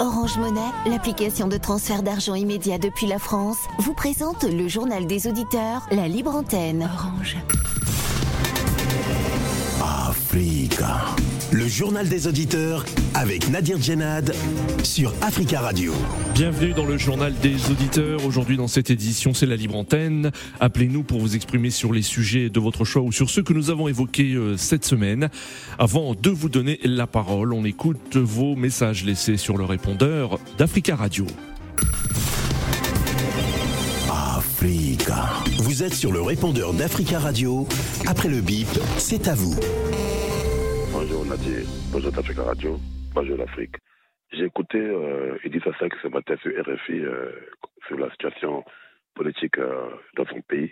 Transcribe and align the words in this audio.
Orange 0.00 0.38
Monnaie, 0.38 0.60
l'application 0.86 1.48
de 1.48 1.56
transfert 1.56 2.04
d'argent 2.04 2.36
immédiat 2.36 2.78
depuis 2.78 3.08
la 3.08 3.18
France, 3.18 3.58
vous 3.80 3.94
présente 3.94 4.44
le 4.44 4.68
journal 4.68 5.08
des 5.08 5.26
auditeurs, 5.26 5.82
la 5.90 6.06
libre 6.06 6.36
antenne. 6.36 6.88
Orange. 6.94 7.36
Africa. 9.82 11.16
Le 11.50 11.66
journal 11.66 12.06
des 12.06 12.26
auditeurs 12.26 12.84
avec 13.14 13.48
Nadir 13.48 13.80
Djenad 13.80 14.34
sur 14.82 15.14
Africa 15.22 15.60
Radio. 15.60 15.94
Bienvenue 16.34 16.74
dans 16.74 16.84
le 16.84 16.98
journal 16.98 17.32
des 17.40 17.70
auditeurs. 17.70 18.26
Aujourd'hui 18.26 18.58
dans 18.58 18.68
cette 18.68 18.90
édition, 18.90 19.32
c'est 19.32 19.46
la 19.46 19.56
libre 19.56 19.76
antenne. 19.76 20.30
Appelez-nous 20.60 21.04
pour 21.04 21.20
vous 21.20 21.36
exprimer 21.36 21.70
sur 21.70 21.94
les 21.94 22.02
sujets 22.02 22.50
de 22.50 22.60
votre 22.60 22.84
choix 22.84 23.00
ou 23.00 23.12
sur 23.12 23.30
ceux 23.30 23.42
que 23.42 23.54
nous 23.54 23.70
avons 23.70 23.88
évoqués 23.88 24.34
euh, 24.34 24.58
cette 24.58 24.84
semaine. 24.84 25.30
Avant 25.78 26.14
de 26.14 26.28
vous 26.28 26.50
donner 26.50 26.80
la 26.84 27.06
parole, 27.06 27.54
on 27.54 27.64
écoute 27.64 28.16
vos 28.16 28.54
messages 28.54 29.04
laissés 29.04 29.38
sur 29.38 29.56
le 29.56 29.64
répondeur 29.64 30.38
d'Africa 30.58 30.96
Radio. 30.96 31.26
Africa. 34.10 35.30
Vous 35.60 35.82
êtes 35.82 35.94
sur 35.94 36.12
le 36.12 36.20
répondeur 36.20 36.74
d'Africa 36.74 37.18
Radio. 37.18 37.66
Après 38.06 38.28
le 38.28 38.42
bip, 38.42 38.68
c'est 38.98 39.28
à 39.28 39.34
vous. 39.34 39.54
Bonjour 41.10 41.24
Nadir, 41.24 41.64
bonjour 41.90 42.18
Africa 42.18 42.42
Radio, 42.42 42.76
bonjour 43.14 43.38
l'Afrique. 43.38 43.76
J'ai 44.30 44.44
écouté 44.44 44.76
euh, 44.76 45.38
Edith 45.42 45.66
Assak 45.66 45.94
ce 46.02 46.08
matin 46.08 46.36
sur 46.42 46.50
RFI 46.50 47.00
euh, 47.00 47.32
sur 47.86 47.96
la 47.98 48.10
situation 48.10 48.62
politique 49.14 49.56
euh, 49.56 49.88
dans 50.16 50.26
son 50.26 50.42
pays. 50.42 50.70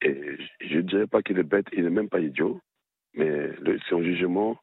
Et 0.00 0.38
je 0.62 0.76
ne 0.76 0.80
dirais 0.80 1.06
pas 1.06 1.20
qu'il 1.20 1.38
est 1.38 1.42
bête, 1.42 1.66
il 1.74 1.84
n'est 1.84 1.90
même 1.90 2.08
pas 2.08 2.20
idiot, 2.20 2.58
mais 3.12 3.50
son 3.90 4.02
jugement, 4.02 4.56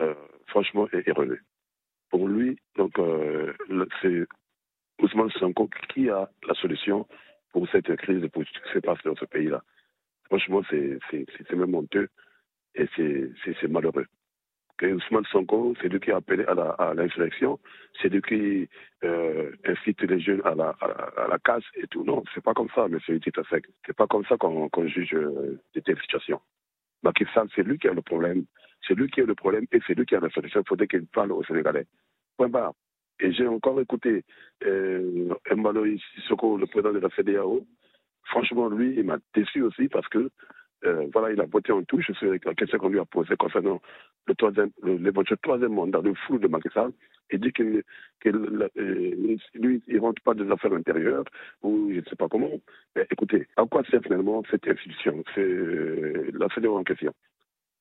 euh, 0.00 0.14
franchement, 0.48 0.88
est 0.92 1.06
erroné. 1.06 1.36
Pour 2.10 2.26
lui, 2.26 2.58
donc, 2.76 2.98
c'est 4.02 4.26
Ousmane 5.00 5.30
Sonko 5.38 5.70
qui 5.94 6.10
a 6.10 6.28
la 6.48 6.54
solution 6.54 7.06
pour 7.52 7.68
cette 7.70 7.94
crise 7.94 8.28
politique 8.32 8.60
qui 8.64 8.72
se 8.72 8.78
passe 8.80 8.98
dans 9.04 9.14
ce 9.14 9.26
pays-là. 9.26 9.62
Franchement, 10.24 10.62
c'est 10.68 11.52
même 11.52 11.76
honteux 11.76 12.08
et 12.74 12.86
c'est- 12.96 13.68
malheureux. 13.68 14.06
Que 14.78 14.86
Ousmane 14.86 15.26
Sonko, 15.26 15.74
c'est 15.80 15.88
lui 15.88 16.00
qui 16.00 16.10
a 16.10 16.16
appelé 16.16 16.44
à 16.46 16.94
l'insurrection, 16.94 17.58
c'est 18.00 18.08
lui 18.08 18.22
qui 18.22 18.68
euh, 19.04 19.50
incite 19.66 20.00
les 20.02 20.18
jeunes 20.20 20.40
à 20.44 20.54
la, 20.54 21.38
casse 21.44 21.64
et 21.74 21.86
tout. 21.88 22.02
Non, 22.04 22.22
c'est 22.34 22.42
pas 22.42 22.54
comme 22.54 22.70
ça, 22.74 22.88
monsieur 22.88 23.20
Tita 23.20 23.42
Sek. 23.50 23.66
C'est 23.84 23.96
pas 23.96 24.06
comme 24.06 24.24
ça 24.24 24.38
qu'on 24.38 24.86
juge 24.86 25.12
euh, 25.14 25.60
de 25.74 25.80
telles 25.80 26.00
situations. 26.00 26.40
Macky 27.02 27.24
Sall, 27.34 27.48
c'est 27.54 27.62
lui 27.62 27.78
qui 27.78 27.88
a 27.88 27.92
le 27.92 28.00
problème. 28.02 28.44
C'est 28.86 28.94
lui 28.94 29.10
qui 29.10 29.20
a 29.20 29.24
le 29.24 29.34
problème 29.34 29.66
et 29.72 29.80
c'est 29.86 29.94
lui 29.94 30.06
qui 30.06 30.14
a 30.14 30.20
la 30.20 30.30
solution. 30.30 30.60
Il 30.60 30.68
faudrait 30.68 30.86
qu'il 30.88 31.06
parle 31.06 31.32
aux 31.32 31.44
Sénégalais. 31.44 31.86
Point 32.38 32.48
barre. 32.48 32.72
Et 33.20 33.32
j'ai 33.32 33.46
encore 33.46 33.78
écouté 33.80 34.24
euh, 34.64 35.34
Mbalo 35.54 35.84
le 35.84 36.64
président 36.66 36.92
de 36.92 36.98
la 37.00 37.10
CDAO. 37.10 37.66
Franchement, 38.24 38.68
lui, 38.68 38.94
il 38.96 39.04
m'a 39.04 39.18
déçu 39.34 39.62
aussi 39.62 39.88
parce 39.88 40.08
que 40.08 40.30
euh, 40.84 41.06
voilà, 41.12 41.32
il 41.32 41.40
a 41.40 41.44
voté 41.46 41.72
en 41.72 41.82
touche 41.84 42.10
sur 42.12 42.32
la 42.32 42.54
question 42.54 42.78
qu'on 42.78 42.88
lui 42.88 42.98
a 42.98 43.04
posée 43.04 43.36
concernant 43.36 43.80
le 44.26 44.34
troisième, 44.34 44.70
le- 44.82 44.96
l'éventuel 44.96 45.38
troisième 45.42 45.74
mandat 45.74 46.00
de 46.02 46.12
fou 46.26 46.38
de 46.38 46.48
Macky. 46.48 46.68
Il 47.32 47.40
dit 47.40 47.52
qu'il 47.52 47.82
qu'il, 48.22 48.34
euh, 48.34 49.36
lui, 49.54 49.82
il 49.86 50.00
rentre 50.00 50.22
pas 50.22 50.34
des 50.34 50.50
affaires 50.50 50.72
intérieures 50.72 51.24
ou 51.62 51.90
je 51.92 52.00
ne 52.00 52.04
sais 52.04 52.16
pas 52.16 52.28
comment. 52.28 52.50
Mais 52.96 53.06
écoutez, 53.10 53.46
à 53.56 53.64
quoi 53.66 53.82
sert 53.84 54.02
finalement 54.02 54.42
cette 54.50 54.66
institution? 54.66 55.22
C'est 55.34 55.40
euh, 55.40 56.30
la 56.34 56.48
CDAO 56.54 56.76
en 56.78 56.84
question. 56.84 57.12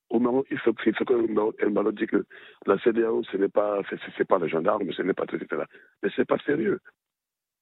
Au 0.09 0.19
moment, 0.19 0.43
il 0.49 0.57
faut, 0.59 0.73
il 0.85 0.95
faut 0.95 1.05
que 1.05 1.65
Mbalo 1.67 1.91
dit 1.91 2.07
que 2.07 2.25
la 2.65 2.77
CDAO, 2.79 3.23
ce 3.23 3.37
n'est 3.37 3.49
pas, 3.49 3.81
c'est, 3.89 3.99
c'est 4.17 4.27
pas 4.27 4.39
le 4.39 4.47
gendarme, 4.47 4.91
ce 4.91 5.01
n'est 5.03 5.13
pas 5.13 5.25
tout, 5.25 5.35
etc. 5.35 5.63
Mais 6.03 6.09
c'est 6.15 6.25
pas 6.27 6.37
sérieux. 6.45 6.79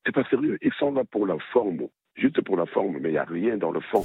C'est 0.05 0.13
pas 0.13 0.23
sérieux. 0.25 0.58
Ils 0.61 0.73
sont 0.73 0.93
là 0.93 1.03
pour 1.03 1.27
la 1.27 1.38
forme, 1.52 1.88
juste 2.15 2.39
pour 2.41 2.55
la 2.58 2.65
forme, 2.65 2.99
mais 2.99 3.09
il 3.09 3.13
n'y 3.13 3.17
a 3.17 3.25
rien 3.25 3.58
dans 3.58 3.71
le 3.71 3.81
fond. 3.81 4.03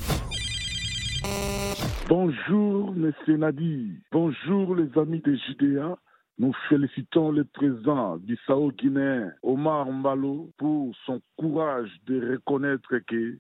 Bonjour, 2.09 2.93
Monsieur 2.93 3.37
Nadi. 3.37 3.93
Bonjour, 4.11 4.75
les 4.77 4.99
amis 4.99 5.21
de 5.21 5.35
Judéa. 5.35 5.97
Nous 6.39 6.53
félicitons 6.69 7.33
le 7.33 7.45
président 7.45 8.17
du 8.19 8.37
Sao 8.47 8.71
guinéen, 8.73 9.33
Omar 9.43 9.91
Mbalo, 9.91 10.51
pour 10.59 10.95
son 11.07 11.21
courage 11.37 11.91
de 12.07 12.33
reconnaître 12.33 12.99
que 13.07 13.39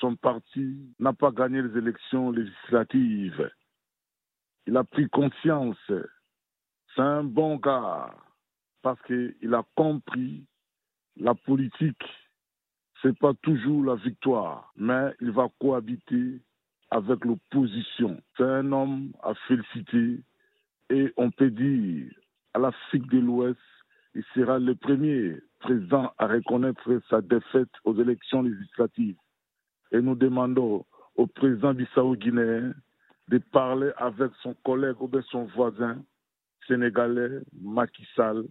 son 0.00 0.16
parti 0.16 0.94
n'a 0.98 1.12
pas 1.12 1.30
gagné 1.32 1.62
les 1.62 1.76
élections 1.76 2.30
législatives. 2.30 3.50
Il 4.66 4.76
a 4.76 4.84
pris 4.84 5.08
conscience. 5.08 5.76
C'est 5.88 7.02
un 7.02 7.24
bon 7.24 7.56
gars 7.56 8.14
parce 8.82 9.00
qu'il 9.02 9.54
a 9.54 9.64
compris 9.74 10.46
la 11.16 11.34
politique. 11.34 12.04
C'est 13.02 13.18
pas 13.18 13.34
toujours 13.42 13.84
la 13.84 13.96
victoire, 13.96 14.72
mais 14.76 15.14
il 15.20 15.30
va 15.30 15.48
cohabiter 15.60 16.40
avec 16.90 17.24
l'opposition. 17.24 18.20
C'est 18.36 18.44
un 18.44 18.72
homme 18.72 19.12
à 19.22 19.34
féliciter 19.46 20.20
et 20.90 21.12
on 21.16 21.30
peut 21.30 21.50
dire 21.50 22.10
à 22.54 22.58
l'Afrique 22.58 23.08
de 23.10 23.18
l'Ouest, 23.18 23.58
il 24.14 24.24
sera 24.34 24.58
le 24.58 24.74
premier 24.74 25.36
président 25.60 26.12
à 26.18 26.26
reconnaître 26.26 27.00
sa 27.10 27.20
défaite 27.20 27.68
aux 27.84 27.94
élections 28.00 28.42
législatives. 28.42 29.16
Et 29.92 30.00
nous 30.00 30.14
demandons 30.14 30.84
au 31.16 31.26
président 31.26 31.74
bissau-guinéen 31.74 32.72
de 33.28 33.38
parler 33.38 33.90
avec 33.96 34.32
son 34.42 34.54
collègue 34.64 35.00
ou 35.00 35.08
bien 35.08 35.22
son 35.30 35.44
voisin 35.44 36.02
sénégalais, 36.66 37.40
Macky 37.60 38.06
Sall, 38.14 38.44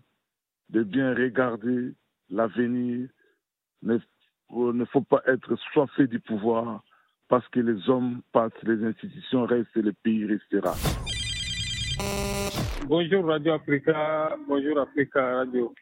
de 0.69 0.83
bien 0.83 1.13
regarder 1.15 1.93
l'avenir. 2.29 3.09
Ne, 3.81 3.97
ne 4.51 4.85
faut 4.85 5.01
pas 5.01 5.21
être 5.25 5.55
soifé 5.71 6.07
du 6.07 6.19
pouvoir, 6.19 6.83
parce 7.27 7.47
que 7.49 7.59
les 7.59 7.89
hommes 7.89 8.21
passent, 8.31 8.51
les 8.63 8.83
institutions 8.85 9.45
restent 9.45 9.75
et 9.75 9.81
le 9.81 9.93
pays 9.93 10.25
restera. 10.25 10.73
Bonjour 12.88 13.25
Radio 13.25 13.53
Africa, 13.53 14.35
bonjour 14.47 14.79
Africa 14.79 15.37
Radio. 15.37 15.73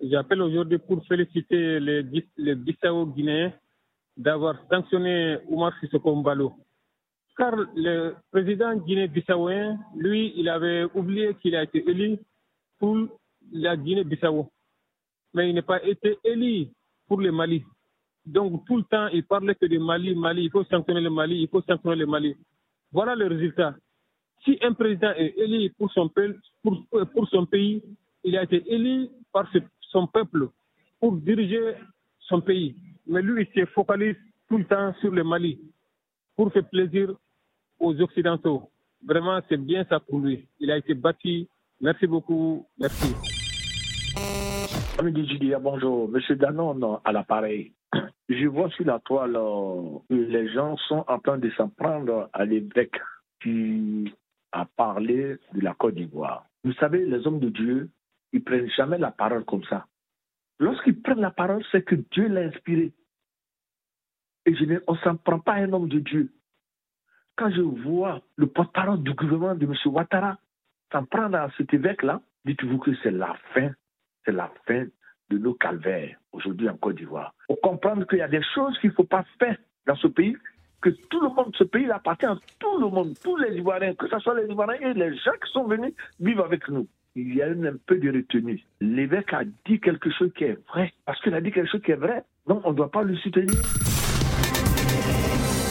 J'appelle 0.00 0.42
aujourd'hui 0.42 0.78
pour 0.78 1.04
féliciter 1.06 1.80
les, 1.80 2.02
Bis- 2.04 2.30
les 2.36 2.54
Bissau-Guinéens 2.54 3.52
d'avoir 4.16 4.54
sanctionné 4.70 5.38
Oumar 5.48 5.72
Sissoko 5.80 6.14
Mbalo. 6.14 6.52
Car 7.36 7.54
le 7.74 8.14
président 8.30 8.76
guinéen-bissauien, 8.76 9.78
lui, 9.96 10.32
il 10.36 10.48
avait 10.48 10.84
oublié 10.94 11.34
qu'il 11.40 11.54
a 11.56 11.62
été 11.64 11.88
élu 11.88 12.18
pour 12.78 12.96
la 13.52 13.76
Guinée-Bissau. 13.76 14.50
Mais 15.34 15.48
il 15.48 15.54
n'a 15.54 15.62
pas 15.62 15.82
été 15.84 16.18
élu 16.24 16.68
pour 17.06 17.20
le 17.20 17.30
Mali. 17.32 17.64
Donc 18.28 18.66
tout 18.66 18.76
le 18.76 18.82
temps, 18.84 19.08
il 19.08 19.24
parlait 19.24 19.54
que 19.54 19.64
de 19.64 19.78
Mali, 19.78 20.14
Mali, 20.14 20.44
il 20.44 20.50
faut 20.50 20.64
sanctionner 20.64 21.00
le 21.00 21.08
Mali, 21.08 21.40
il 21.42 21.48
faut 21.48 21.62
sanctionner 21.62 21.96
le 21.96 22.06
Mali. 22.06 22.36
Voilà 22.92 23.14
le 23.14 23.26
résultat. 23.26 23.74
Si 24.44 24.58
un 24.60 24.74
président 24.74 25.12
est 25.16 25.34
élu 25.38 25.70
pour 25.78 25.90
son, 25.92 26.10
euh, 26.16 27.04
pour 27.06 27.28
son 27.28 27.46
pays, 27.46 27.82
il 28.24 28.36
a 28.36 28.42
été 28.42 28.62
élu 28.70 29.08
par 29.32 29.50
son 29.80 30.06
peuple 30.06 30.48
pour 31.00 31.16
diriger 31.16 31.74
son 32.20 32.42
pays. 32.42 32.76
Mais 33.06 33.22
lui, 33.22 33.48
il 33.54 33.60
se 33.60 33.66
focalise 33.70 34.16
tout 34.46 34.58
le 34.58 34.64
temps 34.66 34.94
sur 35.00 35.10
le 35.10 35.24
Mali 35.24 35.58
pour 36.36 36.52
faire 36.52 36.68
plaisir 36.68 37.14
aux 37.80 37.98
Occidentaux. 37.98 38.70
Vraiment, 39.02 39.40
c'est 39.48 39.56
bien 39.56 39.86
ça 39.88 40.00
pour 40.00 40.18
lui. 40.18 40.46
Il 40.60 40.70
a 40.70 40.76
été 40.76 40.92
bâti. 40.92 41.48
Merci 41.80 42.06
beaucoup. 42.06 42.66
Merci. 42.78 43.14
Du 45.02 45.54
bonjour. 45.62 46.08
Monsieur 46.08 46.36
Danon 46.36 47.00
à 47.04 47.12
l'appareil. 47.12 47.72
Je 48.28 48.46
vois 48.46 48.70
sur 48.70 48.84
la 48.84 48.98
toile 49.00 49.36
euh, 49.36 49.98
que 50.08 50.14
les 50.14 50.48
gens 50.52 50.76
sont 50.88 51.04
en 51.08 51.18
train 51.18 51.38
de 51.38 51.50
s'en 51.50 51.68
prendre 51.68 52.28
à 52.32 52.44
l'évêque 52.44 53.00
qui 53.40 54.12
a 54.52 54.64
parlé 54.64 55.36
de 55.54 55.60
la 55.60 55.74
Côte 55.74 55.94
d'Ivoire. 55.94 56.44
Vous 56.64 56.72
savez, 56.74 57.04
les 57.06 57.26
hommes 57.26 57.40
de 57.40 57.48
Dieu, 57.48 57.90
ils 58.32 58.44
prennent 58.44 58.70
jamais 58.70 58.98
la 58.98 59.10
parole 59.10 59.44
comme 59.44 59.64
ça. 59.64 59.86
Lorsqu'ils 60.58 61.00
prennent 61.00 61.20
la 61.20 61.30
parole, 61.30 61.64
c'est 61.72 61.82
que 61.82 61.94
Dieu 61.94 62.28
l'a 62.28 62.42
inspiré. 62.42 62.92
Et 64.44 64.54
je 64.54 64.64
on 64.86 64.94
ne 64.94 64.98
s'en 64.98 65.16
prend 65.16 65.38
pas 65.38 65.54
à 65.54 65.62
un 65.62 65.72
homme 65.72 65.88
de 65.88 66.00
Dieu. 66.00 66.32
Quand 67.36 67.50
je 67.50 67.60
vois 67.60 68.20
le 68.36 68.46
porte-parole 68.46 69.02
du 69.02 69.12
gouvernement 69.14 69.54
de 69.54 69.64
M. 69.64 69.74
Ouattara 69.86 70.38
s'en 70.92 71.04
prendre 71.04 71.36
à 71.36 71.50
cet 71.56 71.72
évêque-là, 71.72 72.20
dites-vous 72.44 72.78
que 72.78 72.94
c'est 73.02 73.10
la 73.10 73.34
fin 73.54 73.72
c'est 74.28 74.32
la 74.32 74.52
fin 74.66 74.86
de 75.30 75.38
nos 75.38 75.54
calvaires 75.54 76.16
aujourd'hui 76.32 76.68
en 76.68 76.76
Côte 76.76 76.96
d'Ivoire. 76.96 77.34
Faut 77.46 77.58
comprendre 77.62 78.06
qu'il 78.06 78.18
y 78.18 78.22
a 78.22 78.28
des 78.28 78.42
choses 78.54 78.78
qu'il 78.80 78.90
ne 78.90 78.94
faut 78.94 79.04
pas 79.04 79.24
faire 79.38 79.56
dans 79.86 79.96
ce 79.96 80.06
pays, 80.06 80.36
que 80.80 80.90
tout 80.90 81.20
le 81.20 81.28
monde, 81.28 81.54
ce 81.56 81.64
pays 81.64 81.90
appartient 81.90 82.26
à 82.26 82.36
tout 82.58 82.78
le 82.78 82.88
monde, 82.88 83.14
tous 83.22 83.36
les 83.36 83.56
Ivoiriens, 83.56 83.94
que 83.94 84.08
ce 84.08 84.18
soit 84.20 84.40
les 84.40 84.50
Ivoiriens 84.50 84.90
et 84.90 84.94
les 84.94 85.16
gens 85.16 85.32
qui 85.44 85.52
sont 85.52 85.64
venus 85.64 85.92
vivre 86.20 86.44
avec 86.44 86.68
nous. 86.68 86.86
Il 87.16 87.34
y 87.34 87.42
a 87.42 87.46
un 87.46 87.76
peu 87.86 87.96
de 87.96 88.12
retenue. 88.12 88.62
L'évêque 88.80 89.32
a 89.32 89.42
dit 89.66 89.80
quelque 89.80 90.10
chose 90.10 90.30
qui 90.36 90.44
est 90.44 90.58
vrai, 90.68 90.92
parce 91.04 91.20
qu'il 91.22 91.34
a 91.34 91.40
dit 91.40 91.50
quelque 91.50 91.70
chose 91.70 91.82
qui 91.82 91.90
est 91.90 91.96
vrai, 91.96 92.22
donc 92.46 92.60
on 92.64 92.70
ne 92.70 92.76
doit 92.76 92.90
pas 92.90 93.02
le 93.02 93.16
soutenir. 93.16 93.60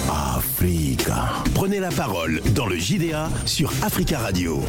Africa. 0.09 1.43
Prenez 1.55 1.79
la 1.79 1.89
parole 1.89 2.41
dans 2.55 2.67
le 2.67 2.75
JDA 2.75 3.29
sur 3.45 3.69
Africa 3.83 4.17
Radio. 4.19 4.59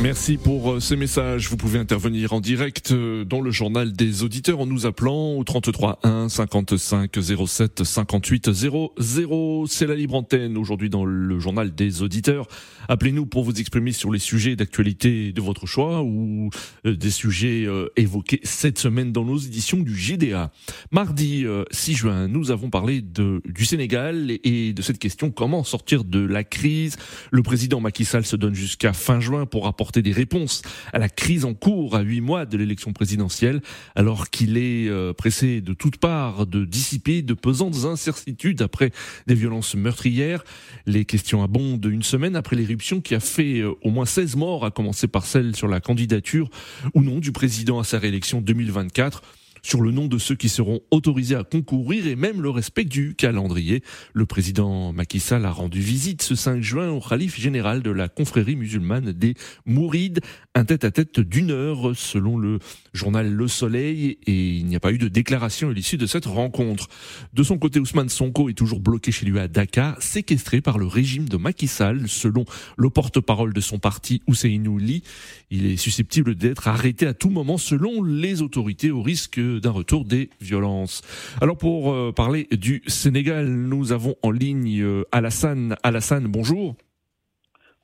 Merci 0.00 0.36
pour 0.36 0.74
euh, 0.74 0.80
ces 0.80 0.94
messages. 0.94 1.50
Vous 1.50 1.56
pouvez 1.56 1.76
intervenir 1.80 2.32
en 2.32 2.40
direct 2.40 2.92
euh, 2.92 3.24
dans 3.24 3.40
le 3.40 3.50
journal 3.50 3.92
des 3.92 4.22
auditeurs 4.22 4.60
en 4.60 4.66
nous 4.66 4.86
appelant 4.86 5.34
au 5.34 5.42
33 5.42 5.98
1 6.04 6.28
55 6.28 7.10
07 7.20 7.82
58 7.82 8.52
00. 8.52 9.66
C'est 9.66 9.86
la 9.88 9.96
libre 9.96 10.14
antenne 10.14 10.56
aujourd'hui 10.56 10.88
dans 10.88 11.04
le 11.04 11.40
journal 11.40 11.74
des 11.74 12.02
auditeurs. 12.02 12.46
Appelez-nous 12.88 13.26
pour 13.26 13.42
vous 13.42 13.58
exprimer 13.58 13.90
sur 13.90 14.12
les 14.12 14.20
sujets 14.20 14.54
d'actualité 14.54 15.32
de 15.32 15.40
votre 15.40 15.66
choix 15.66 16.04
ou 16.04 16.50
euh, 16.86 16.94
des 16.94 17.10
sujets 17.10 17.66
évoqués 17.96 18.40
cette 18.44 18.78
semaine 18.78 19.10
dans 19.10 19.24
nos 19.24 19.38
éditions 19.38 19.78
du 19.78 19.94
GDA. 19.94 20.52
Mardi 20.92 21.44
6 21.72 21.94
juin, 21.94 22.28
nous 22.28 22.52
avons 22.52 22.70
parlé 22.70 23.00
de, 23.02 23.42
du 23.44 23.64
Sénégal 23.64 24.38
et 24.44 24.72
de 24.72 24.82
cette 24.82 24.98
question 25.00 25.32
comment 25.32 25.64
sortir 25.64 26.04
de 26.04 26.20
la 26.20 26.44
crise? 26.44 26.96
Le 27.32 27.42
président 27.42 27.80
Macky 27.80 28.04
Sall 28.04 28.24
se 28.24 28.36
donne 28.36 28.54
jusqu'à 28.54 28.92
fin 28.92 29.18
juin 29.18 29.44
pour 29.44 29.66
apporter 29.66 29.87
des 29.96 30.12
réponses 30.12 30.62
à 30.92 30.98
la 30.98 31.08
crise 31.08 31.44
en 31.44 31.54
cours 31.54 31.96
à 31.96 32.00
huit 32.00 32.20
mois 32.20 32.46
de 32.46 32.56
l'élection 32.56 32.92
présidentielle, 32.92 33.60
alors 33.94 34.30
qu'il 34.30 34.56
est 34.56 34.88
euh, 34.88 35.12
pressé 35.12 35.60
de 35.60 35.72
toutes 35.72 35.96
parts 35.96 36.46
de 36.46 36.64
dissiper 36.64 37.22
de 37.22 37.34
pesantes 37.34 37.84
incertitudes 37.84 38.62
après 38.62 38.90
des 39.26 39.34
violences 39.34 39.74
meurtrières. 39.74 40.44
Les 40.86 41.04
questions 41.04 41.42
abondent 41.42 41.84
une 41.84 42.02
semaine 42.02 42.36
après 42.36 42.56
l'éruption 42.56 43.00
qui 43.00 43.14
a 43.14 43.20
fait 43.20 43.60
euh, 43.60 43.74
au 43.82 43.90
moins 43.90 44.06
16 44.06 44.36
morts, 44.36 44.64
à 44.64 44.70
commencer 44.70 45.08
par 45.08 45.24
celle 45.24 45.56
sur 45.56 45.68
la 45.68 45.80
candidature 45.80 46.50
ou 46.94 47.02
non 47.02 47.18
du 47.18 47.32
président 47.32 47.78
à 47.78 47.84
sa 47.84 47.98
réélection 47.98 48.40
2024 48.40 49.22
sur 49.62 49.80
le 49.80 49.90
nom 49.90 50.06
de 50.06 50.18
ceux 50.18 50.34
qui 50.34 50.48
seront 50.48 50.80
autorisés 50.90 51.34
à 51.34 51.44
concourir 51.44 52.06
et 52.06 52.16
même 52.16 52.42
le 52.42 52.50
respect 52.50 52.84
du 52.84 53.14
calendrier. 53.14 53.82
Le 54.12 54.26
président 54.26 54.92
Macky 54.92 55.20
Sall 55.20 55.44
a 55.44 55.50
rendu 55.50 55.80
visite 55.80 56.22
ce 56.22 56.34
5 56.34 56.60
juin 56.62 56.90
au 56.90 57.00
calife 57.00 57.38
général 57.38 57.82
de 57.82 57.90
la 57.90 58.08
confrérie 58.08 58.56
musulmane 58.56 59.12
des 59.12 59.34
Mourides, 59.66 60.20
un 60.54 60.64
tête-à-tête 60.64 61.20
d'une 61.20 61.50
heure 61.50 61.96
selon 61.96 62.36
le 62.36 62.58
journal 62.92 63.30
Le 63.32 63.48
Soleil 63.48 64.18
et 64.26 64.56
il 64.56 64.66
n'y 64.66 64.76
a 64.76 64.80
pas 64.80 64.92
eu 64.92 64.98
de 64.98 65.08
déclaration 65.08 65.70
à 65.70 65.72
l'issue 65.72 65.96
de 65.96 66.06
cette 66.06 66.26
rencontre. 66.26 66.88
De 67.32 67.42
son 67.42 67.58
côté, 67.58 67.80
Ousmane 67.80 68.08
Sonko 68.08 68.48
est 68.48 68.54
toujours 68.54 68.80
bloqué 68.80 69.12
chez 69.12 69.26
lui 69.26 69.38
à 69.38 69.48
Dakar, 69.48 70.00
séquestré 70.02 70.60
par 70.60 70.78
le 70.78 70.86
régime 70.86 71.28
de 71.28 71.36
Macky 71.36 71.66
Sall 71.68 72.08
selon 72.08 72.44
le 72.76 72.90
porte-parole 72.90 73.52
de 73.52 73.60
son 73.60 73.78
parti 73.78 74.22
Ousseinou 74.26 74.78
Ly. 74.78 75.02
Il 75.50 75.66
est 75.66 75.76
susceptible 75.76 76.34
d'être 76.34 76.68
arrêté 76.68 77.06
à 77.06 77.14
tout 77.14 77.30
moment 77.30 77.58
selon 77.58 78.02
les 78.02 78.42
autorités 78.42 78.90
au 78.90 79.02
risque 79.02 79.38
d'un 79.60 79.70
retour 79.70 80.04
des 80.04 80.30
violences. 80.40 81.02
Alors 81.40 81.56
pour 81.56 81.92
euh, 81.92 82.12
parler 82.12 82.46
du 82.50 82.82
Sénégal, 82.86 83.46
nous 83.46 83.92
avons 83.92 84.14
en 84.22 84.30
ligne 84.30 84.82
euh, 84.82 85.04
Alassane. 85.12 85.76
Alassane, 85.82 86.26
bonjour. 86.26 86.76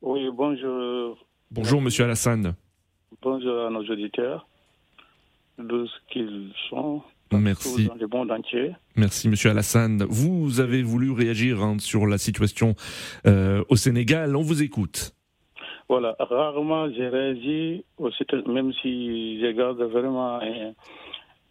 Oui, 0.03 0.29
bonjour. 0.33 1.19
Bonjour, 1.51 1.81
monsieur 1.81 2.05
Alassane. 2.05 2.55
Bonjour 3.23 3.67
à 3.67 3.71
nos 3.71 3.85
auditeurs, 3.85 4.47
de 5.59 5.87
ce 5.87 6.13
qu'ils 6.13 6.53
sont. 6.69 7.03
Merci. 7.33 7.87
Dans 7.87 7.95
le 7.95 8.07
monde 8.07 8.31
entier. 8.31 8.73
Merci, 8.97 9.29
Monsieur 9.29 9.51
Alassane. 9.51 10.05
Vous 10.09 10.61
avez 10.61 10.83
voulu 10.83 11.11
réagir 11.11 11.63
hein, 11.63 11.77
sur 11.79 12.07
la 12.07 12.19
situation 12.19 12.75
euh, 13.27 13.65
au 13.69 13.77
Sénégal. 13.77 14.37
On 14.37 14.43
vous 14.43 14.63
écoute. 14.63 15.15
Voilà, 15.89 16.17
rarement 16.19 16.89
j'ai 16.91 17.09
réagi, 17.09 17.85
même 18.47 18.73
si 18.81 19.39
je 19.41 19.51
garde 19.53 19.83
vraiment 19.83 20.41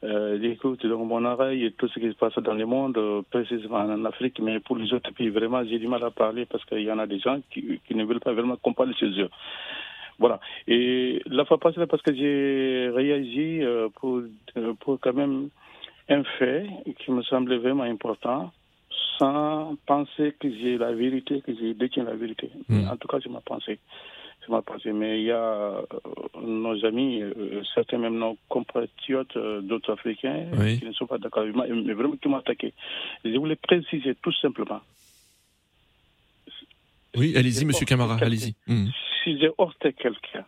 euh, 0.03 0.38
j'écoute 0.41 0.85
dans 0.85 1.05
mon 1.05 1.23
oreille 1.23 1.71
tout 1.77 1.88
ce 1.88 2.00
qui 2.00 2.09
se 2.09 2.15
passe 2.15 2.38
dans 2.39 2.53
le 2.53 2.65
monde, 2.65 2.97
euh, 2.97 3.21
précisément 3.29 3.77
en 3.77 4.03
Afrique, 4.05 4.39
mais 4.41 4.59
pour 4.59 4.75
les 4.75 4.91
autres 4.94 5.13
pays, 5.13 5.29
vraiment, 5.29 5.63
j'ai 5.63 5.79
du 5.79 5.88
mal 5.88 6.03
à 6.03 6.11
parler 6.11 6.45
parce 6.45 6.65
qu'il 6.65 6.81
y 6.81 6.91
en 6.91 7.00
a 7.00 7.07
des 7.07 7.19
gens 7.19 7.39
qui, 7.51 7.79
ne 7.91 8.03
veulent 8.03 8.19
pas 8.19 8.33
vraiment 8.33 8.57
qu'on 8.57 8.73
parle 8.73 8.94
chez 8.95 9.07
eux. 9.21 9.29
Voilà. 10.19 10.39
Et 10.67 11.21
la 11.27 11.45
fois 11.45 11.57
passée, 11.57 11.85
parce 11.88 12.03
que 12.03 12.13
j'ai 12.13 12.89
réagi 12.94 13.63
euh, 13.63 13.88
pour, 13.95 14.21
pour 14.81 15.00
quand 15.00 15.13
même 15.13 15.50
un 16.09 16.23
fait 16.38 16.67
qui 17.00 17.11
me 17.11 17.21
semblait 17.23 17.57
vraiment 17.57 17.83
important, 17.83 18.51
sans 19.17 19.75
penser 19.85 20.35
que 20.38 20.50
j'ai 20.50 20.77
la 20.77 20.91
vérité, 20.91 21.41
que 21.41 21.53
j'ai 21.55 21.73
détient 21.73 22.03
la 22.03 22.15
vérité. 22.15 22.51
Hmm. 22.67 22.89
En 22.89 22.97
tout 22.97 23.07
cas, 23.07 23.19
je 23.19 23.29
m'en 23.29 23.41
pensé 24.61 24.91
mais 24.91 25.19
il 25.21 25.25
y 25.25 25.31
a 25.31 25.37
euh, 25.37 25.81
nos 26.41 26.85
amis, 26.85 27.21
euh, 27.21 27.61
certains 27.73 27.97
même 27.97 28.17
nos 28.17 28.37
compatriotes 28.49 29.35
euh, 29.37 29.61
d'autres 29.61 29.93
Africains 29.93 30.45
qui 30.79 30.85
ne 30.85 30.93
sont 30.93 31.07
pas 31.07 31.17
d'accord 31.17 31.43
avec 31.43 31.55
moi, 31.55 31.65
mais 31.69 31.93
vraiment 31.93 32.15
qui 32.15 32.27
m'ont 32.27 32.37
attaqué. 32.37 32.73
Je 33.23 33.37
voulais 33.37 33.55
préciser 33.55 34.15
tout 34.15 34.33
simplement. 34.33 34.81
Oui, 37.15 37.35
allez-y, 37.37 37.65
monsieur 37.65 37.85
Camara, 37.85 38.17
allez-y. 38.21 38.55
Hmm. 38.67 38.87
Si 39.23 39.37
j'ai 39.39 39.51
heurté 39.59 39.93
quelqu'un, 39.93 40.45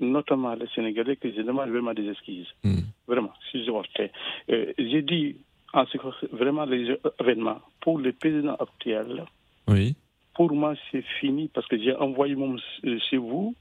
notamment 0.00 0.54
les 0.54 0.66
Sénégalais, 0.74 1.16
que 1.16 1.30
je 1.30 1.42
demande 1.42 1.70
vraiment 1.70 1.94
des 1.94 2.08
excuses. 2.08 2.48
Hmm. 2.64 2.80
Vraiment, 3.06 3.32
si 3.50 3.64
j'ai 3.64 3.70
heurté. 3.70 4.10
j'ai 4.48 5.02
dit, 5.02 5.36
en 5.72 5.86
ce 5.86 5.96
vraiment 6.34 6.64
les 6.64 6.96
événements, 7.20 7.60
pour 7.80 7.98
le 7.98 8.12
président 8.12 8.56
actuel, 8.56 9.24
oui 9.68 9.94
pour 10.34 10.52
moi, 10.52 10.74
c'est 10.90 11.04
fini 11.20 11.48
parce 11.52 11.66
que 11.66 11.78
j'ai 11.78 11.94
envoyé 11.94 12.34
mon, 12.34 12.56
euh, 12.84 12.98
chez 13.10 13.16
vous 13.16 13.54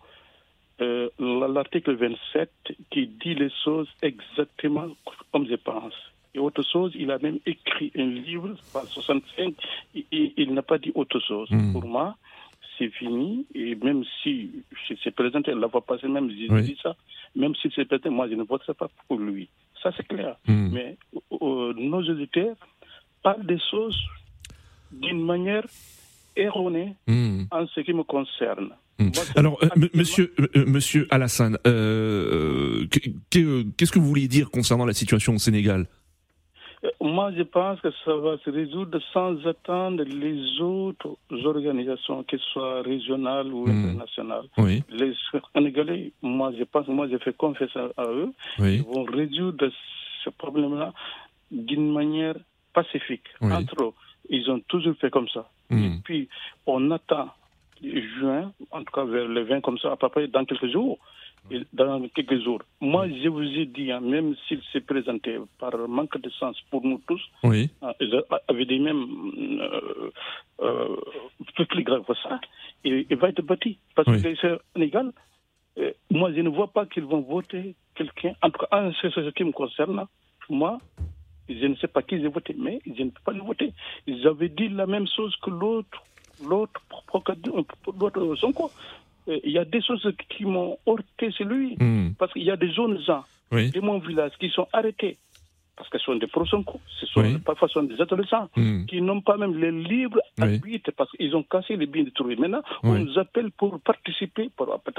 euh, 0.81 1.09
l'article 1.19 1.95
27 1.95 2.49
qui 2.89 3.07
dit 3.07 3.35
les 3.35 3.51
choses 3.63 3.87
exactement 4.01 4.87
comme 5.31 5.47
je 5.47 5.55
pense. 5.55 5.93
Et 6.33 6.39
autre 6.39 6.63
chose, 6.63 6.93
il 6.95 7.11
a 7.11 7.19
même 7.19 7.39
écrit 7.45 7.91
un 7.95 8.05
livre, 8.05 8.55
par 8.73 8.85
65, 8.85 9.53
et, 9.95 10.33
il 10.37 10.53
n'a 10.53 10.61
pas 10.61 10.77
dit 10.77 10.91
autre 10.95 11.19
chose. 11.19 11.49
Hmm. 11.51 11.73
Pour 11.73 11.85
moi, 11.85 12.15
c'est 12.77 12.89
fini. 12.89 13.45
Et 13.53 13.75
même 13.75 14.03
si 14.23 14.63
c'est 15.03 15.11
présenté 15.13 15.53
la 15.53 15.67
fois 15.67 15.81
passée, 15.81 16.07
même 16.07 16.31
j'ai 16.31 16.47
dit 16.61 16.77
ça, 16.81 16.95
même 17.35 17.53
si 17.55 17.71
c'est 17.75 17.85
présenté, 17.85 18.09
moi 18.09 18.27
je 18.29 18.35
ne 18.35 18.43
voterai 18.43 18.73
pas 18.73 18.89
pour 19.07 19.19
lui. 19.19 19.49
Ça 19.83 19.91
c'est 19.95 20.07
clair. 20.07 20.37
Hmm. 20.47 20.69
Mais 20.71 20.97
euh, 21.41 21.73
nos 21.73 22.01
auditeurs 22.01 22.55
parlent 23.21 23.45
des 23.45 23.59
choses 23.69 23.99
d'une 24.91 25.23
manière 25.23 25.65
erroné 26.35 26.95
hmm. 27.07 27.43
en 27.51 27.67
ce 27.67 27.81
qui 27.81 27.93
me 27.93 28.03
concerne. 28.03 28.69
Hmm. 28.99 29.09
Alors, 29.35 29.57
euh, 29.63 29.69
monsieur, 29.93 30.33
euh, 30.39 30.47
euh, 30.55 30.65
monsieur 30.65 31.07
Alassane, 31.09 31.57
qu'est-ce 32.89 33.91
que 33.91 33.99
vous 33.99 34.07
vouliez 34.07 34.27
dire 34.27 34.51
concernant 34.51 34.85
la 34.85 34.93
situation 34.93 35.33
au 35.33 35.37
Sénégal? 35.37 35.87
Moi, 36.99 37.31
je 37.37 37.43
pense 37.43 37.79
que 37.81 37.89
ça 38.03 38.15
va 38.15 38.37
se 38.43 38.49
résoudre 38.49 38.99
sans 39.13 39.37
attendre 39.45 40.03
les 40.03 40.59
autres 40.61 41.15
organisations, 41.45 42.23
qu'elles 42.23 42.39
soient 42.53 42.81
régionales 42.81 43.53
ou 43.53 43.67
hmm. 43.67 43.85
internationales. 43.85 44.45
Les 44.89 45.13
Sénégalais, 45.53 46.11
moi, 46.21 46.51
je 46.57 46.63
pense, 46.63 46.87
moi, 46.87 47.07
j'ai 47.09 47.19
fait 47.19 47.35
confiance 47.35 47.75
à, 47.75 48.05
eux. 48.05 48.31
Ils 48.59 48.83
vont 48.83 49.03
résoudre 49.03 49.69
ce 50.23 50.29
problème-là 50.29 50.93
d'une 51.51 51.91
manière 51.91 52.35
pacifique. 52.73 53.25
Entre 53.41 53.83
eux, 53.83 53.93
ils 54.29 54.49
ont 54.49 54.59
toujours 54.67 54.95
fait 54.99 55.09
comme 55.09 55.27
ça. 55.29 55.49
Hmm. 55.71 55.83
Et 55.83 55.91
puis, 56.03 56.29
on 56.65 56.91
attend 56.91 57.29
juin, 57.83 58.51
en 58.71 58.79
tout 58.83 58.93
cas 58.93 59.05
vers 59.05 59.27
le 59.27 59.43
20 59.43 59.61
comme 59.61 59.77
ça, 59.79 59.91
à 59.91 59.95
peu 59.95 60.09
près 60.09 60.27
dans 60.27 60.45
quelques 60.45 60.71
jours. 60.71 60.99
dans 61.73 62.07
quelques 62.09 62.43
jours. 62.43 62.61
Moi, 62.79 63.07
je 63.07 63.27
vous 63.27 63.41
ai 63.41 63.65
dit, 63.65 63.91
hein, 63.91 64.01
même 64.01 64.35
s'il 64.47 64.61
s'est 64.71 64.81
présenté 64.81 65.39
par 65.57 65.75
manque 65.87 66.17
de 66.21 66.29
sens 66.29 66.55
pour 66.69 66.85
nous 66.85 67.01
tous, 67.07 67.21
oui. 67.43 67.69
avec 67.81 68.67
des 68.67 68.79
mêmes 68.79 69.07
euh, 69.59 70.11
euh, 70.61 70.95
plus 71.55 71.65
que 71.65 72.13
ça, 72.23 72.39
il, 72.83 73.15
va 73.15 73.29
être 73.29 73.41
bâti. 73.41 73.79
Parce 73.95 74.07
que 74.07 74.19
c'est 74.19 74.35
Sénégal, 74.75 75.11
euh, 75.79 75.91
moi, 76.09 76.31
je 76.33 76.41
ne 76.41 76.49
vois 76.49 76.71
pas 76.71 76.85
qu'ils 76.85 77.05
vont 77.05 77.21
voter 77.21 77.75
quelqu'un. 77.95 78.33
En 78.41 78.49
tout 78.49 78.65
cas, 78.65 78.91
c'est 79.01 79.11
ce 79.11 79.29
qui 79.29 79.43
me 79.43 79.51
concerne. 79.51 80.05
Moi, 80.49 80.79
je 81.59 81.65
ne 81.67 81.75
sais 81.75 81.87
pas 81.87 82.01
qui 82.01 82.19
j'ai 82.19 82.27
voté, 82.27 82.55
mais 82.57 82.79
je 82.85 83.03
ne 83.03 83.09
peux 83.09 83.21
pas 83.25 83.31
le 83.31 83.41
voter. 83.41 83.73
Ils 84.07 84.25
avaient 84.27 84.49
dit 84.49 84.69
la 84.69 84.85
même 84.85 85.07
chose 85.07 85.35
que 85.41 85.49
l'autre, 85.49 86.03
l'autre, 86.47 86.81
l'autre 87.99 88.35
Sonko. 88.35 88.71
Euh, 89.27 89.39
il 89.43 89.51
y 89.51 89.57
a 89.59 89.65
des 89.65 89.81
choses 89.81 90.07
qui 90.29 90.45
m'ont 90.45 90.77
heurté 90.87 91.31
sur 91.31 91.45
lui, 91.45 91.75
hmm. 91.79 92.13
parce 92.17 92.33
qu'il 92.33 92.43
y 92.43 92.51
a 92.51 92.57
des 92.57 92.71
jeunes 92.71 92.99
gens 93.01 93.23
de 93.51 93.79
mon 93.81 93.99
village 93.99 94.31
qui 94.39 94.49
sont 94.49 94.67
arrêtés 94.73 95.17
parce 95.81 95.89
que 95.89 95.97
ce 95.97 96.05
sont 96.05 96.15
des 96.15 96.27
pro-Sonko, 96.27 96.79
ce 96.99 97.07
sont 97.07 97.39
parfois 97.43 97.67
sont 97.67 97.81
des 97.81 97.99
adolescents 97.99 98.49
hmm. 98.55 98.85
qui 98.85 99.01
n'ont 99.01 99.21
pas 99.21 99.35
même 99.37 99.57
les 99.57 99.71
livres 99.71 100.19
habitués 100.39 100.79
parce 100.95 101.09
qu'ils 101.13 101.35
ont 101.35 101.41
cassé 101.41 101.75
les 101.75 101.87
biens 101.87 102.03
de 102.03 102.11
trouver. 102.11 102.35
Maintenant, 102.35 102.61
on 102.83 102.93
nous 102.99 103.17
appelle 103.17 103.49
pour 103.49 103.79
participer, 103.79 104.51
pour, 104.55 104.71
en 104.71 104.77
tout 104.77 104.91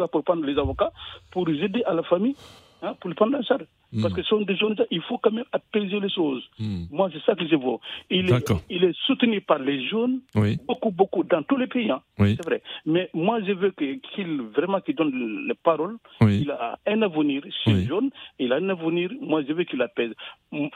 cas 0.00 0.08
pour 0.08 0.24
prendre 0.24 0.44
les 0.44 0.58
avocats, 0.58 0.92
pour 1.30 1.48
aider 1.48 1.82
à 1.84 1.94
la 1.94 2.02
famille, 2.02 2.36
hein, 2.82 2.94
pour 3.00 3.14
prendre 3.14 3.36
un 3.38 3.42
charge. 3.42 3.64
Hmm. 3.92 4.02
Parce 4.02 4.14
que 4.14 4.22
ce 4.22 4.28
sont 4.28 4.40
des 4.42 4.56
jeunes, 4.56 4.74
il 4.90 5.00
faut 5.02 5.18
quand 5.18 5.30
même 5.30 5.44
apaiser 5.52 6.00
les 6.00 6.10
choses. 6.10 6.42
Hmm. 6.58 6.84
Moi, 6.90 7.08
c'est 7.12 7.22
ça 7.24 7.34
que 7.34 7.46
je 7.46 7.54
vois. 7.54 7.78
Il 8.10 8.26
est, 8.26 8.30
D'accord. 8.30 8.60
il 8.68 8.82
est 8.84 8.94
soutenu 9.06 9.40
par 9.40 9.58
les 9.60 9.86
jeunes, 9.88 10.20
Oui, 10.34 10.58
beaucoup, 10.66 10.90
beaucoup, 10.90 11.22
dans 11.24 11.42
tous 11.44 11.56
les 11.56 11.66
pays. 11.68 11.90
hein. 11.90 12.00
oui, 12.18 12.34
C'est 12.36 12.44
vrai. 12.46 12.62
Mais 12.84 13.08
moi, 13.14 13.40
je 13.46 13.52
veux 13.52 13.70
qu'il 13.70 14.42
vraiment 14.56 14.80
qu'il 14.80 14.96
donne 14.96 15.46
les 15.48 15.54
paroles. 15.54 15.96
oui. 16.20 16.40
Il 16.42 16.50
a 16.50 16.78
un 16.86 17.02
avenir 17.02 17.42
chez 17.64 17.72
les 17.72 17.86
jeunes. 17.86 18.10
Il 18.38 18.52
a 18.52 18.56
un 18.56 18.68
avenir. 18.68 19.10
Moi, 19.20 19.42
je 19.48 19.52
veux 19.52 19.64
qu'il 19.64 19.80
apaise. 19.82 20.10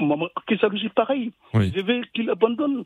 Maman, 0.00 0.28
que 0.46 0.56
ça 0.58 0.68
aussi 0.68 0.88
pareil. 0.90 1.32
Je 1.54 1.80
veux 1.82 2.02
qu'il 2.14 2.28
abandonne 2.30 2.84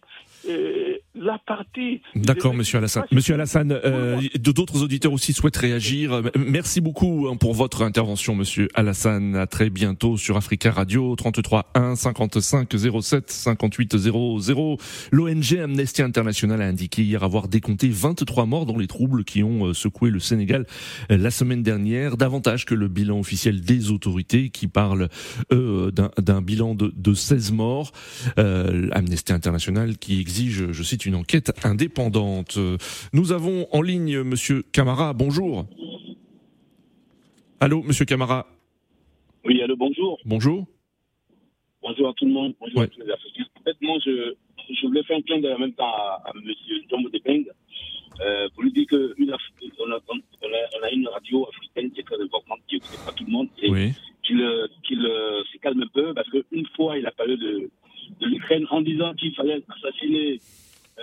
euh, 0.48 0.96
la 1.14 1.38
partie. 1.38 2.00
D'accord, 2.14 2.54
Monsieur 2.54 2.78
Alassane. 2.78 3.04
Monsieur 3.12 3.34
Alassane, 3.34 3.72
euh, 3.72 4.20
d'autres 4.36 4.82
auditeurs 4.82 5.12
aussi 5.12 5.32
souhaitent 5.32 5.56
réagir. 5.56 6.22
Merci 6.36 6.80
beaucoup 6.80 7.28
hein, 7.30 7.36
pour 7.36 7.54
votre 7.54 7.82
intervention, 7.82 8.34
Monsieur 8.34 8.68
Alassane. 8.74 9.36
À 9.36 9.46
très 9.46 9.70
bientôt 9.70 10.13
sur 10.16 10.36
Africa 10.36 10.70
Radio 10.70 11.14
33 11.16 11.70
1 11.74 11.96
55 11.96 12.68
07 13.02 13.30
58 13.30 13.96
00. 13.96 14.78
L'ONG 15.10 15.58
Amnesty 15.62 16.02
International 16.02 16.62
a 16.62 16.66
indiqué 16.66 17.02
hier 17.02 17.22
avoir 17.22 17.48
décompté 17.48 17.88
23 17.88 18.46
morts 18.46 18.66
dans 18.66 18.76
les 18.76 18.86
troubles 18.86 19.24
qui 19.24 19.42
ont 19.42 19.66
euh, 19.66 19.74
secoué 19.74 20.10
le 20.10 20.20
Sénégal 20.20 20.66
euh, 21.10 21.16
la 21.16 21.30
semaine 21.30 21.62
dernière, 21.62 22.16
davantage 22.16 22.64
que 22.64 22.74
le 22.74 22.88
bilan 22.88 23.18
officiel 23.18 23.60
des 23.62 23.90
autorités 23.90 24.50
qui 24.50 24.68
parlent 24.68 25.08
eux, 25.52 25.92
d'un 25.92 26.42
bilan 26.42 26.74
de, 26.74 26.92
de 26.94 27.14
16 27.14 27.52
morts. 27.52 27.92
Euh, 28.38 28.88
Amnesty 28.92 29.32
International 29.32 29.96
qui 29.98 30.20
exige, 30.20 30.72
je 30.72 30.82
cite, 30.82 31.06
une 31.06 31.14
enquête 31.14 31.52
indépendante. 31.64 32.56
Euh, 32.56 32.76
Nous 33.12 33.32
avons 33.32 33.66
en 33.72 33.82
ligne 33.82 34.22
Monsieur 34.22 34.64
Camara. 34.72 35.12
Bonjour. 35.12 35.66
Allô, 37.60 37.82
Monsieur 37.82 38.04
Camara. 38.04 38.46
Oui, 39.44 39.60
allô, 39.62 39.76
bonjour. 39.76 40.18
Bonjour. 40.24 40.66
Bonjour 41.82 42.08
à 42.08 42.12
tout 42.14 42.24
le 42.24 42.32
monde. 42.32 42.54
Bonjour 42.60 42.78
Ouais. 42.78 42.84
à 42.84 42.88
tous 42.88 43.00
les 43.00 43.10
Africains. 43.10 43.44
En 43.60 43.62
fait, 43.62 43.76
moi, 43.82 43.98
je, 44.04 44.34
je 44.70 44.86
voulais 44.86 45.02
faire 45.02 45.18
un 45.18 45.22
clin 45.22 45.38
d'œil 45.40 45.52
en 45.54 45.58
même 45.58 45.74
temps 45.74 45.84
à, 45.92 46.22
à 46.24 46.32
M. 46.34 46.42
John 46.90 47.02
Depeng 47.12 47.44
euh, 48.20 48.48
pour 48.54 48.62
lui 48.62 48.72
dire 48.72 48.86
qu'on 48.88 48.96
a, 49.92 49.98
on 50.08 50.82
a, 50.84 50.90
une 50.92 51.08
radio 51.08 51.46
africaine 51.48 51.90
qui 51.90 52.00
est 52.00 52.04
très 52.04 52.20
importante, 52.22 52.60
qui 52.68 52.80
pas 53.04 53.12
tout 53.12 53.24
le 53.26 53.32
monde, 53.32 53.48
et 53.62 53.70
Oui. 53.70 53.92
qu'il 54.22 54.38
se 54.38 55.58
calme 55.58 55.82
un 55.82 55.88
peu 55.88 56.14
parce 56.14 56.28
qu'une 56.30 56.66
fois, 56.74 56.96
il 56.96 57.06
a 57.06 57.10
parlé 57.10 57.36
de, 57.36 57.70
de 58.20 58.26
l'Ukraine 58.26 58.66
en 58.70 58.80
disant 58.80 59.12
qu'il 59.14 59.34
fallait 59.34 59.62
assassiner 59.68 60.40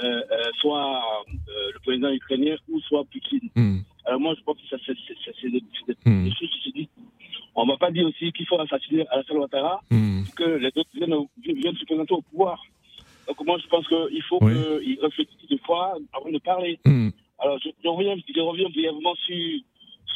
euh, 0.02 0.22
euh, 0.32 0.50
soit 0.62 1.04
euh, 1.28 1.72
le 1.74 1.80
président 1.80 2.12
ukrainien 2.12 2.56
ou 2.70 2.80
soit 2.82 3.04
Poutine. 3.06 3.50
Hmm. 3.56 3.80
Alors 4.06 4.20
moi, 4.20 4.34
je 4.36 4.42
pense 4.44 4.58
que 4.58 4.68
ça, 4.70 4.78
c'est 4.86 4.94
des, 4.94 5.00
c'est 5.42 5.50
des- 5.52 5.62
choses. 6.32 6.50
On 7.62 7.66
ne 7.68 7.72
va 7.72 7.78
pas 7.78 7.92
dire 7.92 8.08
aussi 8.08 8.32
qu'il 8.32 8.46
faut 8.48 8.60
assassiner 8.60 9.06
Alassane 9.10 9.38
Ouattara 9.38 9.82
Hmm. 9.92 10.24
que 10.36 10.44
les 10.44 10.68
autres 10.76 10.90
viennent, 10.94 11.16
viennent 11.62 11.76
se 11.76 11.86
présenter 11.86 12.14
au 12.14 12.22
pouvoir. 12.22 12.62
Donc 13.28 13.46
moi, 13.46 13.58
je 13.64 13.68
pense 13.68 13.88
qu'il 13.88 14.24
faut 14.24 14.40
Oui. 14.42 14.54
qu'ils 14.84 15.00
réfléchissent 15.02 15.48
deux 15.50 15.60
fois 15.66 15.96
avant 16.14 16.32
de 16.32 16.40
parler. 16.40 16.80
Hmm. 16.86 17.10
Alors, 17.40 17.60
je, 17.64 17.70
je 17.84 17.88
reviens, 17.88 18.16
je 18.36 18.40
reviens 18.42 18.70
brièvement 18.70 19.14
sur, 19.26 19.36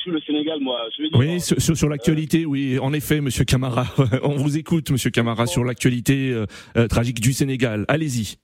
sur 0.01 0.11
le 0.11 0.19
Sénégal, 0.21 0.59
moi. 0.59 0.79
Je 0.97 1.03
veux 1.03 1.09
dire, 1.09 1.19
Oui, 1.19 1.39
sur, 1.41 1.77
sur, 1.77 1.89
l'actualité, 1.89 2.45
oui, 2.45 2.79
en 2.79 2.93
effet, 2.93 3.21
Monsieur 3.21 3.45
Camara. 3.45 3.85
On 4.23 4.35
vous 4.35 4.57
écoute, 4.57 4.89
Monsieur 4.91 5.11
Camara, 5.11 5.45
sur 5.47 5.63
l'actualité 5.63 6.31
euh, 6.31 6.45
euh, 6.77 6.87
tragique 6.87 7.19
du 7.21 7.33
Sénégal. 7.33 7.85
Allez-y. 7.87 8.37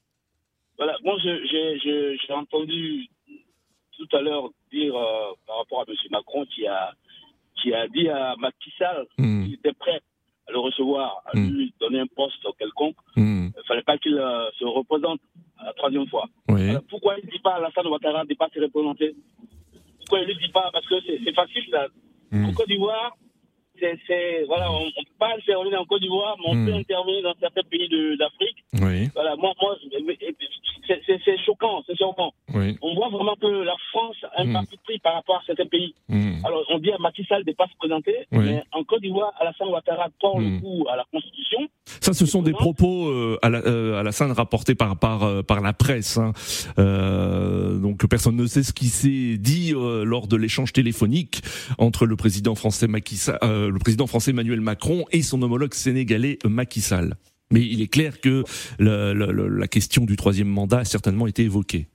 Voilà, 0.78 0.96
moi, 1.04 1.16
j'ai 1.24 2.34
entendu 2.34 3.08
tout 3.98 4.16
à 4.18 4.22
l'heure 4.22 4.50
dire 4.72 4.96
euh, 4.96 5.34
par 5.48 5.58
rapport 5.60 5.82
à 5.82 5.86
M. 5.88 5.96
Macron 6.12 6.46
qui 6.46 6.66
a, 6.66 6.94
qui 7.62 7.74
a 7.74 7.88
dit 7.88 8.10
à 8.10 8.36
Macky 8.38 8.72
Sall 8.78 9.06
Hmm. 9.18 9.44
qu'il 9.46 9.54
était 9.56 9.74
prêt 9.74 10.02
à 10.48 10.52
le 10.52 10.60
recevoir, 10.60 11.22
à 11.26 11.38
Mm. 11.38 11.50
lui 11.50 11.74
donner 11.80 12.00
un 12.00 12.08
poste 12.08 12.44
quelconque. 12.58 12.96
Hmm. 13.16 13.50
Il 13.56 13.58
ne 13.58 13.64
fallait 13.68 13.84
pas 13.84 13.98
qu'il 13.98 14.16
euh, 14.18 14.50
se 14.60 14.66
représente 14.66 15.20
la 15.64 15.74
troisième 15.74 16.08
fois. 16.08 16.26
Oui. 16.50 16.70
Alors, 16.70 16.82
pourquoi 16.90 17.16
il 17.20 17.26
ne 17.26 17.32
dit 17.32 17.40
pas 17.40 17.52
à 17.54 17.58
Alassane 17.58 17.88
Ouattara 17.88 18.24
de 18.26 18.30
ne 18.30 18.36
pas 18.36 18.50
se 18.54 18.60
représenter? 18.60 19.16
Pourquoi 20.00 20.20
il 20.20 20.28
ne 20.28 20.34
le 20.34 20.40
dit 20.40 20.52
pas? 20.52 20.70
Parce 20.74 20.88
que 20.88 20.96
c'est 21.06 21.34
facile, 21.36 21.64
là. 21.72 21.88
Hmm. 22.32 22.46
En 22.46 22.54
Côte 22.54 22.68
d'Ivoire, 22.68 23.16
c'est- 24.08 24.44
voilà, 24.48 24.72
on 24.72 24.86
ne 24.86 24.90
peut 24.92 25.18
pas 25.20 25.34
intervenir 25.38 25.82
en 25.82 25.86
Côte 25.86 26.02
d'Ivoire, 26.02 26.36
mais 26.40 26.46
on 26.52 26.56
Mm. 26.56 26.66
peut 26.66 26.74
intervenir 26.74 27.24
dans 27.24 27.36
certains 27.40 27.64
pays 27.70 27.88
de- 27.90 28.16
d'Afrique. 28.18 28.58
Oui. 28.82 29.10
Voilà, 29.14 29.36
moi, 29.36 29.54
moi 29.62 29.76
c'est- 29.82 31.46
choquant, 31.46 31.84
c'est 31.88 31.98
choquant. 31.98 32.32
Oui. 32.54 32.78
On 32.82 32.94
voit 32.96 33.10
vraiment 33.10 33.36
que 33.36 33.48
la 33.48 33.76
France 33.92 34.18
a 34.36 34.42
un 34.42 34.46
Mm. 34.46 34.54
parti 34.54 34.78
pris 34.84 35.00
par 35.00 35.14
rapport 35.16 35.38
à 35.38 35.42
certains 35.46 35.66
pays. 35.66 35.94
Hmm. 36.10 36.44
Alors, 36.46 36.64
on 36.70 36.80
dit 36.80 36.92
à 36.92 36.98
Macky 36.98 37.24
Sall 37.26 37.44
de 37.44 37.52
ne 37.52 37.56
pas 37.56 37.68
se 37.68 37.78
présenter, 37.78 38.16
Oui. 38.32 38.40
mais 38.46 38.64
en 38.74 38.84
Côte 38.84 39.02
d'Ivoire, 39.02 39.32
Alassane 39.40 39.68
Ouattara 39.70 40.10
tord 40.20 40.40
le 40.40 40.60
coup 40.60 40.86
à 40.92 40.96
la 40.98 41.06
Constitution. 41.12 41.60
Ça, 42.02 42.14
ce 42.14 42.26
sont 42.26 42.42
des 42.42 42.52
propos 42.54 43.08
euh, 43.10 43.38
à, 43.42 43.50
la, 43.50 43.60
euh, 43.60 44.00
à 44.00 44.04
la 44.04 44.12
scène 44.12 44.32
rapportés 44.32 44.76
par 44.76 44.98
par 44.98 45.24
euh, 45.24 45.42
par 45.44 45.62
la 45.62 45.74
presse. 45.74 46.18
hein. 46.18 46.32
Euh, 46.80 47.78
donc 47.80 48.06
personne 48.08 48.36
ne 48.36 48.46
sait 48.46 48.64
ce 48.64 48.74
qui 48.74 48.88
s'est 48.88 49.38
dit 49.38 49.74
euh, 49.76 50.04
lors 50.04 50.28
de 50.28 50.36
l'échange 50.36 50.74
téléphonique 50.74 51.42
entre 51.78 52.06
le 52.06 52.16
président 52.16 52.56
français 52.56 52.88
Macky 52.88 53.16
Sall- 53.16 53.40
le 53.72 53.80
président 53.80 54.08
français 54.08 54.32
Emmanuel 54.32 54.62
Macron 54.62 55.06
et 55.12 55.22
son 55.22 55.42
homologue 55.42 55.74
sénégalais 55.74 56.38
Macky 56.46 56.82
Sall. 56.82 57.16
Mais 57.52 57.62
il 57.62 57.82
est 57.82 57.88
clair 57.92 58.22
que 58.22 58.44
la 58.80 59.68
question 59.68 60.06
du 60.06 60.16
troisième 60.16 60.48
mandat 60.48 60.80
a 60.80 60.86
certainement 60.86 61.28
été 61.28 61.44
évoquée. 61.44 61.88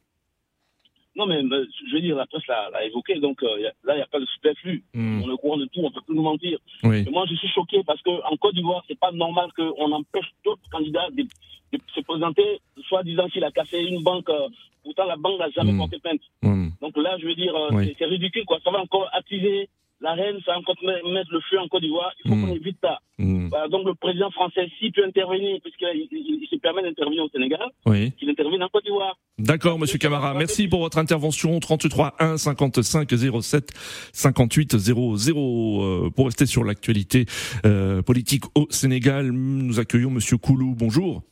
Non, 1.16 1.24
mais 1.26 1.40
je 1.40 1.94
veux 1.94 2.02
dire, 2.02 2.14
la 2.14 2.26
presse 2.26 2.46
l'a 2.46 2.84
évoqué, 2.84 3.18
donc 3.20 3.42
euh, 3.42 3.46
là, 3.84 3.94
il 3.94 3.96
n'y 3.96 4.02
a 4.02 4.06
pas 4.06 4.20
de 4.20 4.26
superflu. 4.26 4.84
Hmm. 4.92 5.22
On 5.24 5.28
est 5.30 5.32
au 5.32 5.38
courant 5.38 5.56
de 5.56 5.64
tout, 5.64 5.80
on 5.80 5.88
ne 5.88 5.94
peut 5.94 6.02
plus 6.06 6.14
nous 6.14 6.22
mentir. 6.22 6.58
Oui. 6.82 7.04
Et 7.06 7.10
moi, 7.10 7.24
je 7.26 7.34
suis 7.36 7.48
choqué 7.48 7.82
parce 7.86 8.02
qu'en 8.02 8.36
Côte 8.38 8.54
d'Ivoire, 8.54 8.84
c'est 8.86 8.98
pas 8.98 9.12
normal 9.12 9.48
qu'on 9.56 9.92
empêche 9.92 10.26
d'autres 10.44 10.60
candidats 10.70 11.08
de, 11.16 11.22
de 11.22 11.78
se 11.94 12.00
présenter, 12.02 12.60
soit 12.86 13.02
disant 13.02 13.28
qu'il 13.28 13.42
a 13.44 13.50
cassé 13.50 13.78
une 13.78 14.02
banque, 14.02 14.28
euh, 14.28 14.48
pourtant 14.84 15.06
la 15.06 15.16
banque 15.16 15.38
n'a 15.38 15.48
jamais 15.50 15.72
Mm. 15.72 15.78
porté 15.78 15.98
plainte. 16.00 16.20
Hmm. 16.42 16.68
Donc 16.82 16.94
là, 16.98 17.16
je 17.18 17.26
veux 17.26 17.34
dire, 17.34 17.54
euh, 17.56 17.68
Oui. 17.72 17.94
c'est 17.98 18.04
ridicule, 18.04 18.44
quoi. 18.44 18.58
Ça 18.62 18.70
va 18.70 18.80
encore 18.80 19.08
attiser 19.14 19.70
la 20.00 20.12
reine, 20.12 20.36
ça 20.44 20.52
va 20.52 20.58
encore 20.58 20.76
me- 20.82 21.12
mettre 21.14 21.32
le 21.32 21.40
feu 21.50 21.58
en 21.58 21.68
Côte 21.68 21.82
d'Ivoire. 21.82 22.12
Il 22.24 22.30
faut 22.30 22.36
Mm. 22.36 22.46
qu'on 22.46 22.54
évite 22.54 22.76
ça. 22.82 22.98
Hmm. 23.18 23.48
Voilà, 23.48 23.68
donc 23.68 23.86
le 23.86 23.94
président 23.94 24.30
français, 24.30 24.68
s'il 24.78 24.92
peut 24.92 25.02
intervenir, 25.04 25.58
puisqu'il 25.62 26.06
il, 26.12 26.46
se 26.50 26.56
permet 26.56 26.82
d'intervenir 26.82 27.24
au 27.24 27.28
Sénégal, 27.30 27.66
Oui. 27.86 28.12
qu'il 28.18 28.28
intervienne 28.28 28.62
en 28.62 28.68
Côte 28.68 28.84
d'Ivoire. 28.84 29.16
D'accord, 29.38 29.78
Monsieur 29.78 29.98
Camara. 29.98 30.34
Merci 30.34 30.68
pour 30.68 30.80
votre 30.80 30.98
intervention. 30.98 31.58
33 31.60 32.14
1 32.18 32.36
55 32.36 33.08
07 33.42 33.72
58 34.12 34.76
00. 34.76 35.82
Euh, 35.82 36.10
pour 36.14 36.26
rester 36.26 36.44
sur 36.46 36.62
l'actualité 36.64 37.24
euh, 37.64 38.02
politique 38.02 38.44
au 38.54 38.66
Sénégal, 38.70 39.30
nous 39.32 39.80
accueillons 39.80 40.10
Monsieur 40.10 40.36
Koulou. 40.36 40.74
Bonjour. 40.76 41.22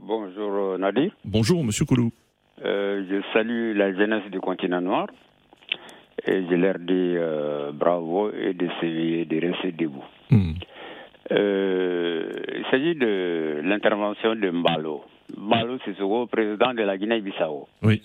Bonjour 0.00 0.50
euh, 0.52 0.78
Nadir. 0.78 1.12
Bonjour, 1.24 1.62
Monsieur 1.64 1.84
Koulou. 1.84 2.10
Euh, 2.64 3.04
je 3.08 3.22
salue 3.32 3.76
la 3.76 3.92
jeunesse 3.94 4.28
du 4.30 4.40
continent 4.40 4.80
noir 4.80 5.06
et 6.26 6.42
je 6.48 6.54
leur 6.54 6.78
dis 6.78 7.14
euh, 7.16 7.72
bravo 7.72 8.30
et 8.30 8.54
de 8.54 8.68
s'éveiller, 8.80 9.24
de 9.24 9.40
rester 9.46 9.72
debout. 9.72 10.04
Hmm. 10.30 10.52
Euh, 11.30 12.30
il 12.56 12.64
s'agit 12.70 12.94
de 12.94 13.60
l'intervention 13.64 14.34
de 14.34 14.50
Mbalo. 14.50 15.02
Mbalo 15.36 15.78
Sissoko, 15.84 16.26
président 16.26 16.74
de 16.74 16.82
la 16.82 16.96
Guinée-Bissau. 16.98 17.68
Oui. 17.82 18.02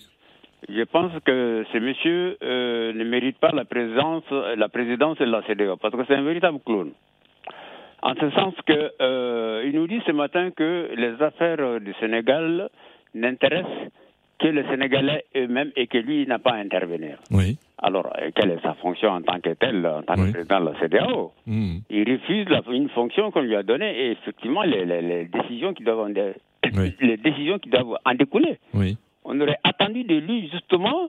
Je 0.68 0.82
pense 0.82 1.12
que 1.24 1.64
ce 1.72 1.78
monsieur 1.78 2.36
euh, 2.42 2.92
ne 2.92 3.04
mérite 3.04 3.38
pas 3.38 3.50
la 3.52 3.64
présidence, 3.64 4.24
la 4.56 4.68
présidence 4.68 5.18
de 5.18 5.24
la 5.24 5.42
CDO 5.42 5.76
parce 5.76 5.94
que 5.94 6.02
c'est 6.06 6.14
un 6.16 6.22
véritable 6.22 6.58
clown. 6.64 6.90
En 8.02 8.14
ce 8.14 8.30
sens 8.30 8.54
que 8.66 8.92
euh, 9.00 9.64
il 9.66 9.72
nous 9.74 9.86
dit 9.86 10.00
ce 10.06 10.12
matin 10.12 10.50
que 10.50 10.90
les 10.96 11.20
affaires 11.22 11.80
du 11.80 11.92
Sénégal 12.00 12.68
n'intéressent 13.14 13.88
que 14.38 14.46
les 14.48 14.62
Sénégalais 14.64 15.24
eux-mêmes 15.36 15.72
et 15.76 15.86
que 15.86 15.98
lui 15.98 16.26
n'a 16.26 16.38
pas 16.38 16.52
à 16.52 16.56
intervenir. 16.56 17.18
Oui. 17.30 17.58
Alors, 17.80 18.06
euh, 18.20 18.30
quelle 18.34 18.50
est 18.50 18.60
sa 18.62 18.74
fonction 18.74 19.10
en 19.10 19.22
tant 19.22 19.38
que 19.40 19.50
tel, 19.50 19.86
en 19.86 20.02
tant 20.02 20.14
que 20.14 20.32
président 20.32 20.60
de 20.60 20.70
la 20.70 20.80
CDAO 20.80 21.32
Hmm. 21.46 21.78
Il 21.90 22.10
refuse 22.12 22.48
la- 22.48 22.62
une 22.72 22.88
fonction 22.90 23.30
qu'on 23.30 23.40
lui 23.42 23.54
a 23.54 23.62
donnée 23.62 23.90
et 24.06 24.10
effectivement 24.12 24.62
les, 24.62 24.84
les- 24.84 25.00
les 25.02 25.24
décisions 25.26 25.72
qui 25.74 25.84
doivent 25.84 26.00
en 26.00 26.08
dé- 26.10 26.34
Oui. 26.76 26.94
les 27.00 27.16
décisions 27.16 27.58
qui 27.58 27.70
doivent 27.70 27.96
en 28.04 28.14
découler. 28.14 28.58
Oui. 28.74 28.96
On 29.24 29.40
aurait 29.40 29.58
attendu 29.62 30.02
de 30.04 30.16
lui 30.16 30.48
justement, 30.50 31.08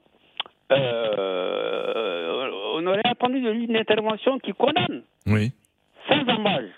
euh, 0.71 2.49
on 2.75 2.85
aurait 2.87 3.01
attendu 3.05 3.41
de 3.41 3.49
lui 3.49 3.65
une 3.65 3.77
intervention 3.77 4.39
qui 4.39 4.53
condamne 4.53 5.01
sans 6.07 6.21
embâche 6.33 6.71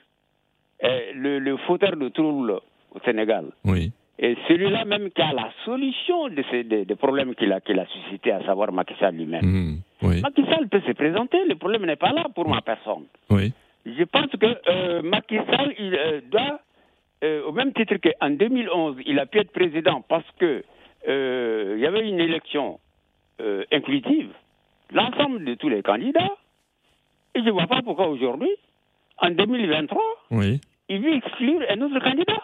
le, 1.16 1.40
le 1.40 1.58
fauteur 1.58 1.96
de 1.96 2.10
trouble 2.10 2.52
au 2.94 3.00
Sénégal. 3.06 3.46
Oui. 3.66 3.92
Et 4.24 4.38
celui-là 4.48 4.86
même 4.86 5.10
qui 5.10 5.22
a 5.22 5.34
la 5.34 5.50
solution 5.66 6.30
de 6.30 6.44
ces 6.52 6.64
des, 6.64 6.86
des 6.86 6.96
problèmes 6.96 7.34
qu'il 7.34 7.52
a, 7.52 7.60
qu'il 7.60 7.80
a 7.80 7.88
suscité, 7.88 8.32
à 8.32 8.44
savoir 8.46 8.72
Macky 8.72 8.94
Sall 9.00 9.16
lui-même. 9.16 9.80
Oui. 10.04 10.22
Macky 10.22 10.44
Sall 10.46 10.70
peut 10.70 10.82
se 10.86 10.92
présenter, 10.92 11.44
le 11.46 11.56
problème 11.56 11.86
n'est 11.88 11.96
pas 11.96 12.12
là 12.12 12.28
pour 12.36 12.48
ma 12.48 12.62
personne. 12.62 13.06
Oui. 13.32 13.52
Je 13.86 14.04
pense 14.04 14.28
que 14.40 14.46
euh, 14.70 15.02
Macky 15.02 15.38
Sall, 15.38 15.74
il 15.80 15.96
euh, 15.96 16.22
doit, 16.30 16.60
euh, 17.24 17.44
au 17.48 17.52
même 17.52 17.74
titre 17.74 17.96
qu'en 17.96 18.30
2011, 18.30 18.98
il 19.08 19.18
a 19.18 19.26
pu 19.26 19.40
être 19.40 19.52
président 19.52 20.02
parce 20.08 20.30
que 20.38 20.64
il 21.08 21.80
y 21.80 21.86
avait 21.88 22.08
une 22.08 22.20
élection 22.20 22.80
inclusive, 23.72 24.30
l'ensemble 24.94 25.44
de 25.46 25.56
tous 25.56 25.68
les 25.68 25.82
candidats. 25.82 26.36
Et 27.34 27.40
je 27.40 27.46
ne 27.46 27.52
vois 27.52 27.66
pas 27.66 27.82
pourquoi 27.82 28.08
aujourd'hui, 28.08 28.52
en 29.18 29.32
2023, 29.32 30.00
Oui. 30.30 30.62
il 30.90 31.02
veut 31.02 31.16
exclure 31.16 31.62
un 31.68 31.82
autre 31.82 32.00
candidat. 32.04 32.40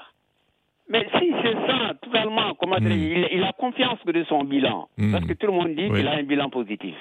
Mais 0.89 1.05
si 1.19 1.31
c'est 1.43 1.53
ça, 1.67 1.93
totalement, 2.01 2.53
comment 2.59 2.77
dire, 2.79 2.91
il, 2.91 3.27
il 3.31 3.43
a 3.43 3.51
confiance 3.53 3.99
de 4.05 4.23
son 4.23 4.43
bilan. 4.45 4.87
Mm. 4.97 5.11
Parce 5.11 5.25
que 5.25 5.33
tout 5.33 5.47
le 5.47 5.53
monde 5.53 5.75
dit 5.75 5.87
Oui. 5.89 5.97
qu'il 5.99 6.07
a 6.07 6.13
un 6.13 6.23
bilan 6.23 6.49
positif. 6.49 6.95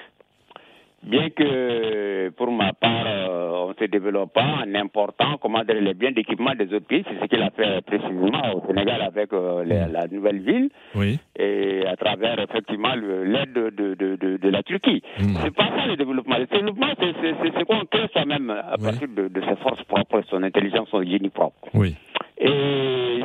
Bien 1.03 1.29
que, 1.29 2.29
pour 2.35 2.51
ma 2.51 2.73
part, 2.73 3.05
euh, 3.05 3.65
on 3.65 3.69
ne 3.69 3.73
se 3.75 3.85
développe 3.85 4.33
pas 4.33 4.63
en 4.65 4.75
important 4.75 5.37
comment 5.39 5.63
dire, 5.63 5.79
les 5.79 5.93
biens 5.93 6.11
d'équipement 6.11 6.53
des 6.55 6.73
autres 6.73 6.87
pays. 6.87 7.03
C'est 7.07 7.19
ce 7.21 7.25
qu'il 7.29 7.41
a 7.41 7.51
fait 7.51 7.81
précisément 7.85 8.41
au 8.55 8.65
Sénégal 8.67 9.01
avec 9.03 9.31
euh, 9.31 9.63
les- 9.63 9.85
la 9.93 10.07
nouvelle 10.07 10.39
ville 10.39 10.69
Oui. 10.95 11.19
et 11.37 11.85
à 11.85 11.95
travers 11.95 12.39
effectivement 12.39 12.95
l'aide 12.95 13.53
de, 13.53 13.69
de, 13.69 13.93
de, 13.93 14.15
de- 14.15 14.37
de 14.37 14.49
la 14.49 14.63
Turquie. 14.63 15.01
C'est 15.43 15.53
pas 15.55 15.69
ça 15.77 15.85
le 15.87 15.95
développement. 15.97 16.39
Le 16.39 16.47
développement, 16.47 16.87
c'est 16.99 17.13
c'est- 17.21 17.35
c'est 17.43 17.59
ce 17.59 17.63
qu'on 17.63 17.85
crée 17.85 18.07
soi-même 18.11 18.49
à 18.49 18.77
partir 18.77 19.07
de, 19.07 19.27
de 19.27 19.41
ses 19.47 19.55
forces 19.57 19.83
propres, 19.83 20.21
son 20.29 20.41
intelligence, 20.43 20.89
son 20.89 21.03
génie 21.03 21.29
propre. 21.29 21.69
Oui. 21.75 21.95
Et 22.39 23.16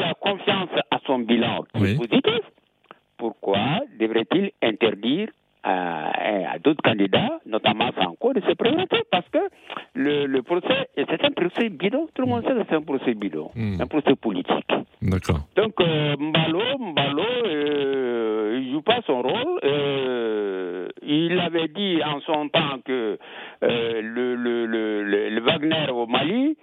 s'il 0.00 0.10
a 0.10 0.14
confiance 0.14 0.68
à 0.90 0.98
son 1.06 1.18
bilan 1.20 1.64
qui 1.74 1.82
Oui. 1.82 1.90
est 1.92 1.96
positif, 1.96 2.40
pourquoi 3.18 3.58
devrait-il 3.98 4.50
interdire 4.62 5.28
à, 5.62 6.52
à 6.54 6.58
d'autres 6.58 6.80
candidats, 6.82 7.38
notamment 7.44 7.92
Franco, 7.92 8.32
de 8.32 8.40
se 8.40 8.52
présenter? 8.54 9.02
Parce 9.10 9.28
que 9.28 9.38
le, 9.94 10.24
le 10.26 10.42
procès, 10.42 10.88
c'est 10.96 11.24
un 11.24 11.30
procès 11.32 11.68
bidon, 11.68 12.08
tout 12.14 12.22
le 12.22 12.28
monde 12.28 12.42
sait 12.44 12.54
que 12.54 12.64
c'est 12.68 12.76
un 12.76 12.82
procès 12.82 13.14
bidon, 13.14 13.50
Mm. 13.54 13.80
un 13.82 13.86
procès 13.86 14.16
politique. 14.16 14.72
D'accord. 15.02 15.40
Donc 15.56 15.78
euh, 15.80 16.16
Mbalo, 16.18 16.62
Mbalo, 16.78 17.22
euh, 17.46 18.60
il 18.62 18.72
joue 18.72 18.82
pas 18.82 19.00
son 19.06 19.20
rôle. 19.22 19.60
Euh, 19.64 20.88
il 21.02 21.38
avait 21.40 21.68
dit 21.68 21.98
en 22.04 22.20
son 22.20 22.48
temps 22.48 22.78
que 22.84 23.18
euh, 23.62 24.00
le 24.02 25.40
Wagner 25.40 25.90
au 25.92 26.06
Mali 26.06 26.56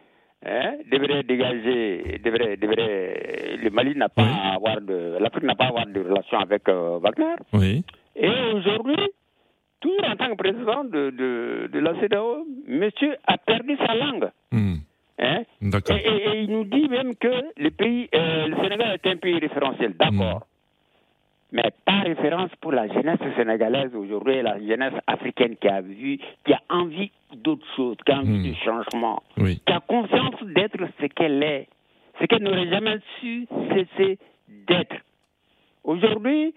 hein, 0.46 0.74
devrait 0.92 1.24
dégager, 1.24 2.20
devrait, 2.24 2.58
devrait, 2.58 3.58
le 3.62 3.70
Mali 3.70 3.96
n'a 3.96 4.10
pas 4.10 4.24
à 4.24 4.56
avoir 4.56 4.82
de, 4.82 5.18
l'Afrique 5.20 5.44
n'a 5.44 5.56
pas 5.56 5.66
à 5.66 5.70
avoir 5.70 5.86
de 5.88 6.00
relation 6.00 6.40
avec 6.40 6.68
euh, 6.70 7.00
Wagner. 7.00 7.36
Oui. 7.54 7.84
Et 8.16 8.30
aujourd'hui, 8.56 8.98
toujours 9.80 10.06
en 10.10 10.16
tant 10.16 10.30
que 10.32 10.36
président 10.38 10.84
de, 10.84 11.12
de, 11.12 11.70
de 11.72 11.80
la 11.80 12.00
CEDEAO, 12.00 12.46
monsieur 12.68 13.16
a 13.28 13.38
perdu 13.38 13.78
sa 13.86 13.94
langue. 13.96 14.30
Hmm. 14.52 14.76
Hein? 15.20 15.44
D'accord. 15.62 15.98
Et, 15.98 16.02
et- 16.08 16.30
et 16.38 16.42
il 16.44 16.52
nous 16.52 16.64
dit 16.66 16.88
même 16.90 17.16
que 17.16 17.28
le 17.58 17.70
pays, 17.72 18.08
euh, 18.14 18.48
le 18.48 18.56
Sénégal 18.58 18.94
est 19.04 19.08
un 19.10 19.18
pays 19.18 19.40
référentiel, 19.40 19.94
d'accord. 19.98 20.46
Mais 21.54 21.64
pas 21.86 22.02
référence 22.02 22.52
pour 22.60 22.74
la 22.74 22.88
jeunesse 22.90 23.20
sénégalaise 23.38 23.96
aujourd'hui, 23.96 24.42
la 24.42 24.60
jeunesse 24.60 24.94
africaine 25.08 25.56
qui 25.56 25.68
a 25.70 25.80
vu, 25.82 26.18
qui 26.46 26.54
a 26.54 26.60
envie 26.70 27.12
d'autre 27.36 27.66
chose, 27.76 27.96
qui 28.06 28.12
a 28.12 28.18
envie 28.20 28.40
Mm. 28.40 28.50
de 28.52 28.54
changement, 28.66 29.24
Oui. 29.38 29.62
qui 29.66 29.72
a 29.74 29.80
conscience 29.80 30.36
d'être 30.44 30.78
ce 31.00 31.06
qu'elle 31.06 31.42
est, 31.42 31.68
ce 32.20 32.26
qu'elle 32.26 32.44
n'aurait 32.44 32.68
jamais 32.70 32.98
su 33.22 33.48
cesser 33.74 34.20
d'être. 34.68 34.96
Aujourd'hui, 35.84 36.54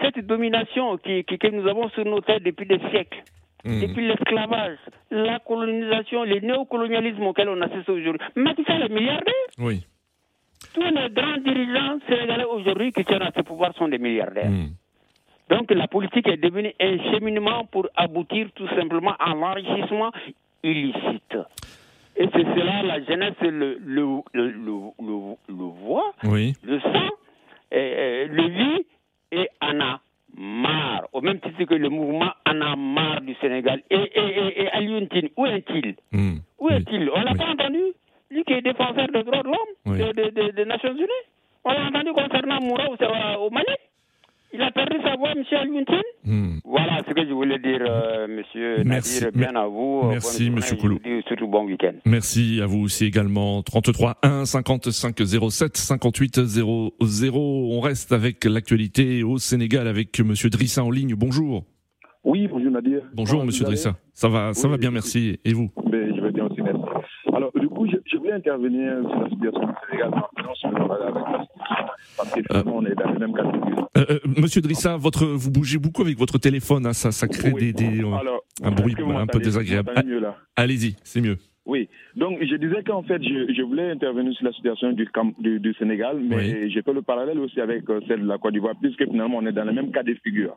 cette 0.00 0.24
domination 0.26 0.96
qui, 0.98 1.24
qui- 1.24 1.38
que 1.38 1.48
nous 1.48 1.66
avons 1.68 1.88
sur 1.90 2.04
nos 2.04 2.20
têtes 2.20 2.44
depuis 2.44 2.66
des 2.66 2.78
siècles, 2.90 3.22
Hmm. 3.64 3.80
depuis 3.80 4.06
l'esclavage, 4.08 4.76
la 5.12 5.38
colonisation, 5.38 6.24
le 6.24 6.40
néocolonialisme 6.40 7.22
auquel 7.24 7.48
on 7.48 7.60
assiste 7.60 7.88
aujourd'hui. 7.88 8.20
Macky 8.34 8.64
Sall 8.64 8.82
est 8.82 8.88
milliardaire. 8.88 9.34
Oui. 9.58 9.84
Tous 10.74 10.80
les 10.82 11.10
grands 11.10 11.36
dirigeants 11.38 11.98
sénégalais 12.08 12.44
aujourd'hui 12.44 12.92
qui 12.92 13.04
tiennent 13.04 13.22
à 13.22 13.30
ce 13.36 13.42
pouvoir 13.42 13.74
sont 13.74 13.88
des 13.88 13.98
milliardaires. 13.98 14.50
Hmm. 14.50 14.70
Donc 15.50 15.70
la 15.70 15.86
politique 15.88 16.28
est 16.28 16.36
devenue 16.38 16.72
un 16.80 16.98
cheminement 17.10 17.64
pour 17.66 17.86
aboutir 17.96 18.48
tout 18.54 18.68
simplement 18.68 19.14
à 19.18 19.34
l'enrichissement 19.34 20.10
illicite. 20.62 21.36
Et 22.16 22.26
c'est 22.32 22.44
cela, 22.44 22.82
la 22.82 23.02
jeunesse 23.04 23.34
le, 23.40 23.78
le, 23.84 24.06
le, 24.32 24.48
le, 24.50 24.50
le- 25.00 25.36
le 25.48 25.64
voit, 25.82 26.12
Oui. 26.24 26.54
le 26.62 26.78
sent, 26.80 27.10
et, 27.70 27.78
et 27.78 28.26
le 28.28 28.48
vit 28.48 28.86
et 29.32 29.48
en 29.60 29.80
a 29.80 30.00
marre. 30.36 31.06
Au 31.12 31.20
même 31.20 31.40
titre 31.40 31.64
que 31.64 31.74
le 31.74 31.88
mouvement 31.88 32.32
en 32.46 32.60
a 32.60 32.76
marre 32.76 33.20
du 33.22 33.34
Sénégal. 33.40 33.82
Et, 33.90 33.96
et, 33.96 34.62
et, 34.62 34.68
et 34.74 35.32
où 35.36 35.46
est-il? 35.46 35.96
Hmm. 36.12 36.36
Où 36.58 36.68
est-il? 36.70 37.10
On 37.14 37.20
l'a 37.22 37.34
pas 37.34 37.48
entendu? 37.50 37.82
Lui 38.30 38.44
qui 38.44 38.52
est 38.54 38.62
défenseur 38.62 39.08
des 39.08 39.22
droits 39.24 39.42
de 39.42 39.48
l'homme? 39.48 39.74
Oui. 39.92 39.98
des 39.98 40.12
de, 40.30 40.30
de- 40.30 40.50
des 40.56 40.64
Nations 40.64 40.92
Unies. 40.94 41.24
On 41.64 41.70
l'a 41.72 41.86
entendu 41.88 42.10
concernant 42.12 42.60
Moura 42.60 42.84
au, 42.90 43.46
au- 43.46 43.50
Mali. 43.50 43.66
Il 44.54 44.60
a 44.60 44.70
perdu 44.70 44.96
sa 45.02 45.16
voix, 45.16 45.30
M. 45.34 45.42
Alioune 45.50 45.84
Tine. 45.86 45.96
Hmm. 46.26 46.58
Voilà 46.64 46.98
ce 47.08 47.14
que 47.14 47.26
je 47.26 47.32
voulais 47.32 47.58
dire, 47.58 47.80
euh, 47.88 48.26
monsieur 48.28 48.84
Merci. 48.84 49.24
Nadir. 49.24 49.38
Bien 49.48 49.56
à 49.58 49.66
vous. 49.66 50.02
Merci, 50.10 50.44
Bonne 50.50 50.56
monsieur 50.56 50.76
journée, 50.76 50.98
Koulou. 51.00 51.22
Surtout 51.26 51.46
bon 51.46 51.64
week-end. 51.64 51.92
Merci 52.04 52.60
à 52.62 52.66
vous 52.66 52.80
aussi 52.80 53.06
également. 53.06 53.62
33 53.62 54.18
1 54.22 54.44
55 54.44 55.16
07 55.50 55.76
58 55.78 56.44
00. 56.44 56.68
On 57.70 57.80
reste 57.80 58.12
avec 58.12 58.44
l'actualité 58.44 59.22
au 59.22 59.38
Sénégal 59.38 59.88
avec 59.88 60.20
Monsieur 60.20 60.50
Drissa 60.50 60.84
en 60.84 60.90
ligne. 60.90 61.14
Bonjour. 61.14 61.64
Oui, 62.24 62.46
bonjour 62.46 62.70
Nadir. 62.70 63.00
Bonjour 63.14 63.36
Comment 63.38 63.46
Monsieur 63.46 63.64
Drissa. 63.64 63.96
Ça 64.12 64.28
va, 64.28 64.52
ça 64.52 64.68
Oui, 64.68 64.72
va 64.72 64.76
bien, 64.78 64.90
merci. 64.90 65.40
Et 65.46 65.54
vous 65.54 65.70
Ben, 65.86 66.14
Je 66.14 66.20
vais 66.20 66.30
bien 66.30 66.44
aussi, 66.44 66.60
merci. 66.60 66.78
Alors, 67.34 67.50
du 67.58 67.68
intervenir 68.34 68.92
sur 69.08 69.20
la 69.22 69.28
situation 69.30 69.60
du 69.66 69.72
Sénégal, 69.90 70.10
maintenant 70.10 70.54
sur 70.54 70.70
le 70.70 70.82
avec 70.82 71.14
la 71.14 71.46
parce 72.16 72.32
que 72.32 72.40
finalement, 72.42 72.76
on 72.76 72.84
est 72.86 72.94
dans 72.94 73.10
le 73.10 73.18
même 73.18 73.32
figure. 73.34 73.88
Euh, 73.96 74.04
euh, 74.10 74.18
Monsieur 74.40 74.60
Drissa, 74.60 74.96
votre, 74.96 75.24
vous 75.24 75.50
bougez 75.50 75.78
beaucoup 75.78 76.02
avec 76.02 76.18
votre 76.18 76.38
téléphone, 76.38 76.86
hein, 76.86 76.92
ça, 76.92 77.10
ça 77.12 77.28
crée 77.28 77.52
Oui. 77.52 77.72
des, 77.72 77.72
des- 77.72 78.02
euh, 78.04 78.14
Alors, 78.14 78.42
un 78.62 78.70
bruit 78.70 78.94
un 78.98 79.26
peu 79.26 79.38
désagréable. 79.38 79.92
Ah, 79.96 80.02
Allez-y, 80.56 80.96
c'est 81.04 81.20
mieux. 81.20 81.36
Oui, 81.64 81.88
donc 82.16 82.38
je 82.42 82.56
disais 82.56 82.82
qu'en 82.82 83.04
fait, 83.04 83.22
je, 83.22 83.52
je 83.54 83.62
voulais 83.62 83.90
intervenir 83.92 84.32
sur 84.34 84.44
la 84.46 84.52
situation 84.52 84.90
du, 84.92 85.06
Cam- 85.06 85.32
du, 85.38 85.60
du 85.60 85.72
Sénégal, 85.74 86.18
mais 86.20 86.68
j'ai 86.70 86.82
fait 86.82 86.92
le 86.92 87.02
parallèle 87.02 87.38
aussi 87.38 87.60
avec 87.60 87.88
euh, 87.88 88.00
celle 88.08 88.22
de 88.22 88.26
la 88.26 88.38
Côte 88.38 88.52
d'Ivoire, 88.52 88.74
puisque 88.80 89.04
finalement, 89.04 89.38
on 89.38 89.46
est 89.46 89.52
dans 89.52 89.64
le 89.64 89.72
même 89.72 89.92
cas 89.92 90.02
de 90.02 90.12
figure. 90.24 90.56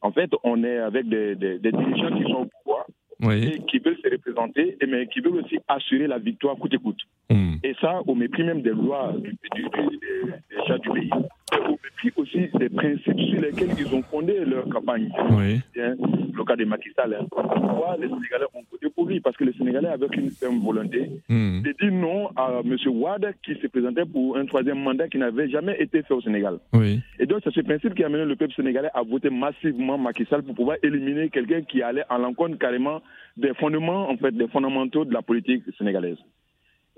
En 0.00 0.12
fait, 0.12 0.30
on 0.42 0.64
est 0.64 0.78
avec 0.78 1.06
des, 1.08 1.34
des, 1.34 1.58
des 1.58 1.70
dirigeants 1.70 2.16
qui 2.16 2.22
sont 2.24 2.42
au 2.42 2.48
pouvoir 2.64 2.86
Oui. 3.22 3.44
et 3.46 3.58
qui 3.66 3.78
veulent 3.78 3.96
se 4.02 4.10
représenter, 4.10 4.76
et 4.80 4.86
mais 4.86 5.06
qui 5.06 5.20
veulent 5.20 5.36
aussi 5.36 5.58
assurer 5.68 6.06
la 6.06 6.18
victoire 6.18 6.56
coûte 6.56 6.76
coûte. 6.78 7.00
Hmm. 7.30 7.54
Et 7.64 7.74
ça, 7.80 8.00
au 8.06 8.14
mépris 8.14 8.44
même 8.44 8.62
des 8.62 8.70
lois 8.70 9.14
du, 9.16 9.30
du- 9.30 9.62
du- 9.62 9.62
des, 9.98 10.32
des 10.56 10.66
gens 10.68 10.78
du 10.78 10.90
pays. 10.90 11.10
Au 11.52 11.78
mépris 11.82 12.12
aussi 12.16 12.48
des 12.58 12.68
principes 12.68 13.20
sur 13.30 13.40
lesquels 13.40 13.68
ils 13.78 13.94
ont 13.94 14.02
fondé 14.02 14.44
leur 14.44 14.68
campagne. 14.68 15.08
Oui. 15.30 15.60
Le 15.76 16.44
cas 16.44 16.56
de 16.56 16.64
Macky 16.64 16.88
Sall. 16.96 17.14
Hein. 17.14 17.26
Pourquoi 17.30 17.96
les 18.00 18.08
Sénégalais 18.08 18.46
ont 18.54 18.62
voté 18.70 18.88
pour 18.90 19.06
lui? 19.06 19.20
Parce 19.20 19.36
que 19.36 19.44
les 19.44 19.52
Sénégalais 19.52 19.88
avaient 19.88 20.06
une 20.16 20.30
ferme 20.30 20.58
volonté 20.58 21.08
Hmm. 21.28 21.62
de 21.62 21.72
dire 21.80 21.92
non 21.92 22.28
à 22.36 22.60
M. 22.64 22.76
Ouad 22.88 23.32
qui 23.44 23.54
se 23.60 23.66
présentait 23.68 24.04
pour 24.04 24.36
un 24.36 24.44
troisième 24.46 24.78
mandat 24.82 25.08
qui 25.08 25.18
n'avait 25.18 25.48
jamais 25.48 25.76
été 25.80 26.02
fait 26.02 26.14
au 26.14 26.20
Sénégal. 26.20 26.58
Oui. 26.72 27.00
Et 27.18 27.26
donc, 27.26 27.40
c'est 27.44 27.52
ce 27.54 27.60
principe 27.60 27.94
qui 27.94 28.04
a 28.04 28.08
mené 28.08 28.24
le 28.24 28.36
peuple 28.36 28.54
sénégalais 28.54 28.90
à 28.92 29.02
voter 29.02 29.30
massivement 29.30 29.98
Macky 29.98 30.24
Sall 30.26 30.42
pour 30.42 30.54
pouvoir 30.54 30.76
éliminer 30.82 31.28
quelqu'un 31.30 31.62
qui 31.62 31.80
allait 31.82 32.04
à 32.10 32.18
l'encontre 32.18 32.58
carrément 32.58 33.00
des 33.36 33.54
fondements, 33.54 34.10
en 34.10 34.16
fait, 34.16 34.32
des 34.32 34.48
fondamentaux 34.48 35.04
de 35.04 35.12
la 35.12 35.22
politique 35.22 35.62
sénégalaise. 35.78 36.18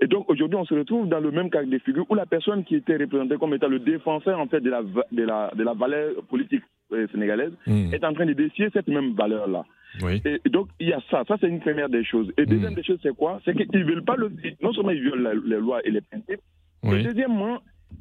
Et 0.01 0.07
donc, 0.07 0.29
aujourd'hui, 0.29 0.57
on 0.57 0.65
se 0.65 0.73
retrouve 0.73 1.09
dans 1.09 1.19
le 1.19 1.31
même 1.31 1.49
cas 1.49 1.63
de 1.63 1.77
figure 1.79 2.05
où 2.09 2.15
la 2.15 2.25
personne 2.25 2.63
qui 2.63 2.75
était 2.75 2.95
représentée 2.97 3.35
comme 3.37 3.53
étant 3.53 3.67
le 3.67 3.79
défenseur, 3.79 4.39
en 4.39 4.47
fait, 4.47 4.61
de 4.61 4.69
la, 4.69 4.81
de 4.83 5.23
la, 5.23 5.51
de 5.55 5.63
la 5.63 5.73
valeur 5.73 6.11
politique 6.29 6.63
euh, 6.93 7.05
sénégalaise 7.11 7.51
Hmm. 7.67 7.93
est 7.93 8.03
en 8.03 8.13
train 8.13 8.25
de 8.25 8.33
défier 8.33 8.69
cette 8.73 8.87
même 8.87 9.13
valeur-là. 9.13 9.65
Oui. 10.03 10.21
Et 10.25 10.49
donc, 10.49 10.67
il 10.79 10.87
y 10.89 10.93
a 10.93 11.01
ça. 11.11 11.23
Ça, 11.27 11.35
c'est 11.41 11.47
une 11.49 11.59
première 11.59 11.89
des 11.89 12.03
choses. 12.03 12.31
Et 12.37 12.45
deuxième 12.45 12.75
des 12.75 12.83
choses, 12.83 12.99
c'est 13.03 13.15
quoi? 13.15 13.41
C'est 13.43 13.53
qu'ils 13.55 13.83
veulent 13.83 14.03
pas 14.05 14.15
le. 14.15 14.31
Non 14.61 14.71
seulement 14.71 14.91
ils 14.91 15.01
violent 15.01 15.21
la- 15.23 15.33
les 15.33 15.57
lois 15.57 15.81
et 15.83 15.91
les 15.91 16.01
principes, 16.01 16.41
Oui. 16.83 16.99
et 16.99 17.03
deuxièmement, 17.03 17.57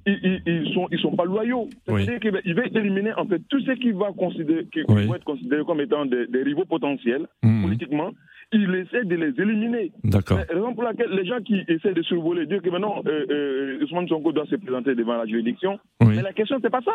ils, 0.07 0.43
ils, 0.47 0.73
sont, 0.75 0.87
ils 0.93 0.99
sont 0.99 1.17
pas 1.17 1.25
loyaux. 1.25 1.69
C'est-à-dire 1.87 2.21
qu'ils 2.21 2.31
veulent- 2.33 2.43
ils 2.45 2.55
veulent 2.55 2.77
éliminer, 2.77 3.13
en 3.15 3.27
fait, 3.27 3.41
tout 3.49 3.61
ce 3.61 3.73
qui 3.73 3.91
va 3.93 4.13
considérer, 4.13 4.67
qui 4.73 4.83
Oui. 4.89 5.07
vont 5.07 5.15
être 5.15 5.25
considérés 5.25 5.65
comme 5.65 5.81
étant 5.81 6.05
des, 6.05 6.27
des 6.27 6.43
rivaux 6.43 6.67
potentiels, 6.67 7.27
Hmm. 7.43 7.63
politiquement. 7.63 8.11
Ils 8.53 8.75
essaient 8.77 9.05
de 9.05 9.15
les 9.15 9.39
éliminer. 9.41 9.93
D'accord. 10.05 10.39
Raison 10.49 10.73
pour 10.75 10.85
laquelle 10.85 11.11
les 11.11 11.27
gens 11.27 11.41
qui 11.41 11.63
essaient 11.69 11.93
de 11.93 12.03
survoler, 12.03 12.47
dire 12.47 12.63
que 12.63 12.71
maintenant, 12.71 13.03
euh, 13.07 13.27
euh, 13.31 13.85
Ousmane 13.85 14.09
Sonko 14.09 14.33
doit 14.33 14.47
se 14.47 14.57
présenter 14.57 14.95
devant 14.95 15.17
la 15.19 15.27
juridiction. 15.27 15.79
Oui. 16.01 16.15
Mais 16.17 16.23
la 16.23 16.33
question, 16.33 16.57
c'est 16.63 16.71
pas 16.71 16.81
ça. 16.81 16.93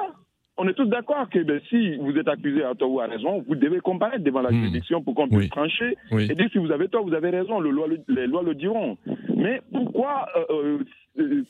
On 0.58 0.68
est 0.68 0.74
tous 0.74 0.86
d'accord 0.86 1.30
que 1.30 1.40
ben, 1.40 1.60
si 1.70 1.96
vous 1.98 2.16
êtes 2.18 2.28
accusé 2.28 2.64
à 2.64 2.74
tort 2.76 2.92
ou 2.92 3.00
à 3.02 3.06
raison, 3.08 3.44
vous 3.48 3.56
devez 3.56 3.80
comparaître 3.80 4.24
devant 4.24 4.42
la 4.42 4.50
Hmm. 4.52 4.62
juridiction 4.62 5.02
pour 5.04 5.16
qu'on 5.16 5.28
puisse 5.28 5.40
Oui. 5.42 5.50
trancher 5.50 5.96
Oui. 6.12 6.28
et 6.30 6.36
dire 6.36 6.48
si 6.52 6.58
vous 6.60 6.72
avez 6.72 6.88
tort, 6.90 7.04
vous 7.06 7.14
avez 7.14 7.30
raison, 7.32 7.60
le 7.60 7.70
loi, 7.72 7.88
le- 7.88 8.00
les 8.08 8.28
lois 8.28 8.44
le 8.44 8.54
diront. 8.56 8.98
Mais 9.36 9.62
pourquoi 9.72 10.28
euh, 10.38 10.44
euh, 10.52 10.78